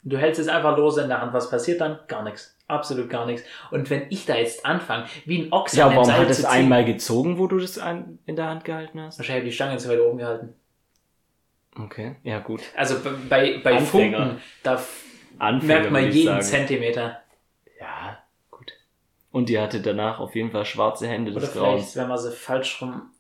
[0.03, 1.33] Du hältst es einfach lose in der Hand.
[1.33, 1.99] Was passiert dann?
[2.09, 2.54] Gar nichts.
[2.67, 3.47] Absolut gar nichts.
[3.71, 6.31] Und wenn ich da jetzt anfange, wie ein Ochs Ja, an dem warum Seil hat
[6.31, 9.19] es zu ziehen, einmal gezogen, wo du das ein, in der Hand gehalten hast?
[9.19, 10.55] wahrscheinlich die Stange zu weit oben gehalten.
[11.79, 12.63] Okay, ja gut.
[12.77, 12.97] Also
[13.29, 14.19] bei, bei, Anfänger.
[14.19, 14.83] Funken, da
[15.39, 16.41] Anfänger, merkt man jeden.
[16.41, 17.21] Zentimeter.
[17.81, 18.19] Ja,
[18.51, 18.73] gut.
[19.31, 21.97] Und die hatte danach auf jeden Fall schwarze Hände Oder des vielleicht, Grauens.
[21.97, 23.11] wenn man sie falsch rum,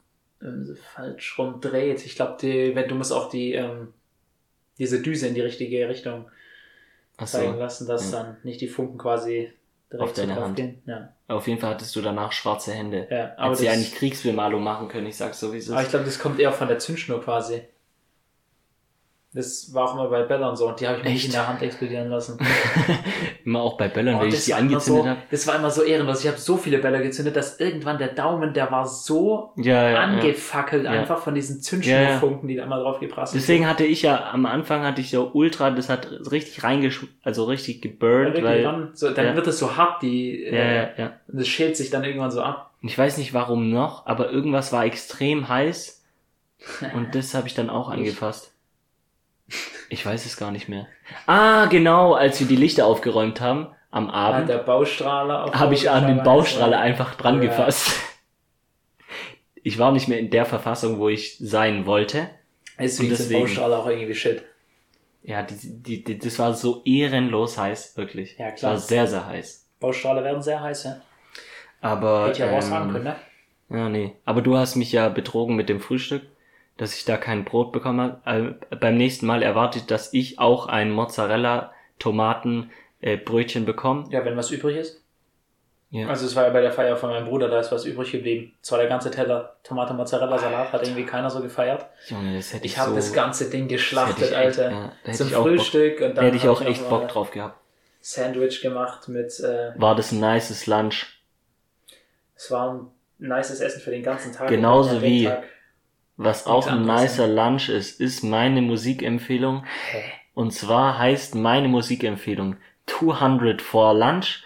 [0.40, 2.06] man sie falsch rum dreht.
[2.06, 3.92] Ich glaube, wenn du musst auch die, ähm,
[4.78, 6.30] diese Düse in die richtige Richtung
[7.20, 7.38] so.
[7.38, 8.22] zeigen lassen, dass Ja.
[8.22, 9.52] dann nicht die Funken quasi
[9.92, 10.56] direkt Auf deine Hand.
[10.56, 10.82] gehen.
[10.86, 13.06] Ja, Auf jeden Fall hattest du danach schwarze Hände.
[13.10, 15.82] ja aber, Hätte sie das, eigentlich Kriegsbemalung machen können, ich sag's so wie es aber
[15.82, 17.62] ich glaube, das kommt eher von der Zündschnur quasi.
[19.36, 21.32] Das war auch immer bei Bella und so und die habe ich mir nicht in
[21.32, 22.38] der Hand explodieren lassen.
[23.44, 25.20] Immer auch bei Böllern, Oh, wenn ich die angezündet so, habe.
[25.30, 26.20] das war immer so ehrenlos.
[26.22, 29.98] Ich habe so viele Bälle gezündet, dass irgendwann der Daumen, der war so Ja, ja,
[29.98, 30.92] angefackelt Ja.
[30.92, 34.82] einfach von diesen Zündschnurfunken, die da immer drauf geprasselt Deswegen hatte ich ja am Anfang
[34.84, 38.44] hatte ich so ultra, das hat richtig reingesch, also richtig geburnt, sind.
[38.44, 42.04] weil Dann, so, dann wird es so hart, die, ja, äh, das schält sich dann
[42.04, 42.70] irgendwann so ab.
[42.82, 46.02] Ich weiß nicht warum noch, aber irgendwas war extrem heiß
[46.94, 48.52] und das habe ich dann auch angefasst.
[49.90, 50.86] Ich weiß es gar nicht mehr.
[51.26, 56.06] Ah, genau, als wir die Lichter aufgeräumt haben am Abend, der Baustrahler habe ich an
[56.08, 57.48] den Baustrahler einfach dran Ja.
[57.48, 57.92] gefasst.
[59.62, 62.28] Ich war nicht mehr in der Verfassung, wo ich sein wollte.
[62.78, 64.42] Deswegen, sind deswegen- Baustrahler auch irgendwie shit.
[65.22, 68.36] Ja, die, die, die, das war so ehrenlos heiß, wirklich.
[68.38, 68.72] Ja, Das klar.
[68.72, 69.66] war sehr, sehr heiß.
[69.80, 71.00] Baustrahler werden sehr heiß, ja.
[71.80, 73.16] Aber, Hätte ich sagen ähm, können, ne?
[73.70, 74.16] ja, nee.
[74.24, 76.22] Aber du hast mich ja betrogen mit dem Frühstück,
[76.76, 78.56] dass ich da kein Brot bekommen habe.
[78.70, 82.70] Äh, beim nächsten Mal erwartet, dass ich auch ein Mozzarella, Tomaten,
[83.00, 84.06] äh, Brötchen bekomme.
[84.10, 85.00] Ja, wenn was übrig ist.
[85.90, 86.08] Ja.
[86.08, 88.52] Also es war ja bei der Feier von meinem Bruder, da ist was übrig geblieben.
[88.62, 91.86] Zwar der ganze Teller Tomate Mozzarella Salat hat irgendwie keiner so gefeiert.
[92.08, 94.90] Junge, das hätte ich, Ich habe so, das ganze Ding geschlachtet, Alter.
[95.06, 97.60] Ja, Zum auch Bock, Frühstück und da dann hätte ich auch echt Bock drauf gehabt.
[98.00, 101.06] Sandwich gemacht mit, äh, War das ein nices Lunch?
[102.34, 102.86] es war ein
[103.18, 104.48] nices Essen für den ganzen Tag.
[104.48, 105.44] Genauso wie- Tag-
[106.16, 109.64] Was auch ein nicer Lunch ist, ist meine Musikempfehlung.
[109.90, 110.02] Hä?
[110.34, 112.56] Und zwar heißt meine Musikempfehlung
[112.86, 114.44] 200 for Lunch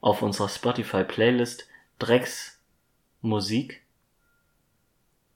[0.00, 1.68] auf unserer Spotify Playlist
[1.98, 2.60] Drecks
[3.20, 3.82] Musik.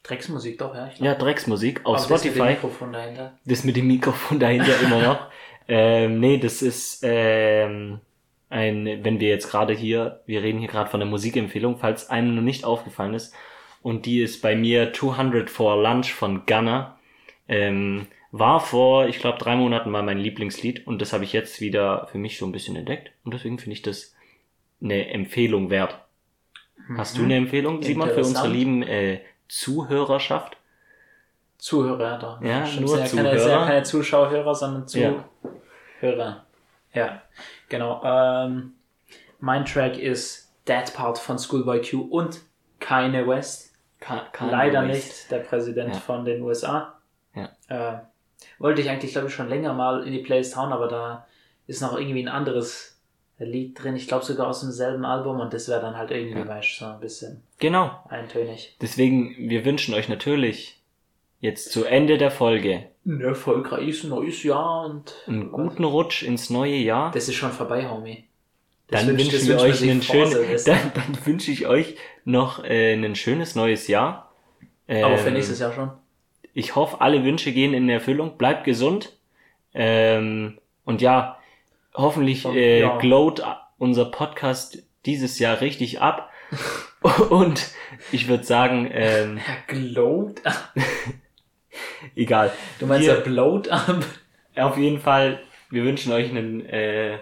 [0.05, 0.87] Drecksmusik doch, ja.
[0.89, 1.07] Ich glaub.
[1.07, 2.53] Ja, Drecks Musik auf Aber das mit dem Spotify.
[2.53, 3.39] Mikrofon dahinter.
[3.45, 5.27] Das mit dem Mikrofon dahinter immer noch.
[5.67, 8.01] Ähm, nee, das ist ähm,
[8.51, 12.35] ein, wenn wir jetzt gerade hier, wir reden hier gerade von der Musikempfehlung, falls einem
[12.35, 13.35] noch nicht aufgefallen ist.
[13.85, 16.99] Und die ist bei mir 200 for Lunch von Gunner.
[17.49, 21.61] Ähm, war vor, ich glaube, drei Monaten mal mein Lieblingslied und das habe ich jetzt
[21.61, 23.13] wieder für mich so ein bisschen entdeckt.
[23.25, 24.17] Und deswegen finde ich das
[24.83, 25.99] eine Empfehlung wert.
[26.97, 28.55] Hast du eine Empfehlung, Simon, für unsere Mhm.
[28.55, 30.57] Lieben äh, Zuhörerschaft?
[31.59, 32.41] Zuhörer doch.
[32.43, 33.39] Ja, Stimmt, nur ja keine, Zuhörer.
[33.39, 35.25] sind ja keine Zuschauer, sondern Ja.
[36.01, 36.47] Zuhörer.
[36.95, 37.23] Ja,
[37.69, 38.03] genau.
[38.03, 38.73] Ähm,
[39.41, 42.41] mein Track ist That Part von Schoolboy Q und
[42.81, 43.74] Kanye West.
[44.05, 46.01] Ka- Leider nicht der Präsident Ja.
[46.01, 46.99] von den USA.
[47.35, 47.49] Ja.
[47.69, 47.99] Äh,
[48.59, 51.27] wollte ich eigentlich, glaube ich, schon länger mal in die Playlist hauen, aber da
[51.67, 53.01] ist noch irgendwie ein anderes
[53.39, 53.97] Lied drin.
[53.97, 56.47] Ich glaube sogar aus demselben Album und das wäre dann halt irgendwie, Ja.
[56.49, 57.91] weißt so ein bisschen Genau.
[58.09, 58.77] eintönig.
[58.81, 60.81] Deswegen, wir wünschen euch natürlich
[61.41, 66.77] jetzt zu Ende der Folge Ein erfolgreiches neues Jahr und einen guten Rutsch ins neue
[66.77, 67.11] Jahr.
[67.13, 68.25] Das ist schon vorbei, Homie.
[68.89, 70.33] Dann wir wünscht man euch einen schönen,
[70.67, 74.33] dann, dann wünsche ich euch noch äh, ein schönes neues Jahr.
[74.87, 75.91] Aber für Ähm, nächstes Jahr schon.
[76.53, 78.37] Ich hoffe, alle Wünsche gehen in Erfüllung.
[78.37, 79.17] Bleibt gesund.
[79.73, 81.39] Ähm, und ja,
[81.95, 82.99] hoffentlich äh, ja.
[82.99, 83.43] glowt
[83.79, 86.31] unser Podcast dieses Jahr richtig ab.
[87.31, 87.71] und
[88.13, 90.41] ich würde sagen, ähm, Glowed?
[92.15, 92.53] egal.
[92.79, 94.05] Du meinst, Wir- er blowt ab?
[94.57, 97.19] Auf jeden Fall, wir wünschen euch ein äh,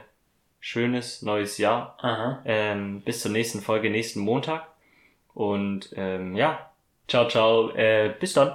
[0.62, 1.98] schönes neues Jahr.
[2.00, 2.40] Aha.
[2.46, 4.68] Ähm, bis zur nächsten Folge, nächsten Montag.
[5.34, 6.70] Und ähm, ja,
[7.08, 7.70] ciao, ciao.
[7.74, 8.52] Äh, bis dann.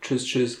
[0.00, 0.58] Tschüss, tschüss.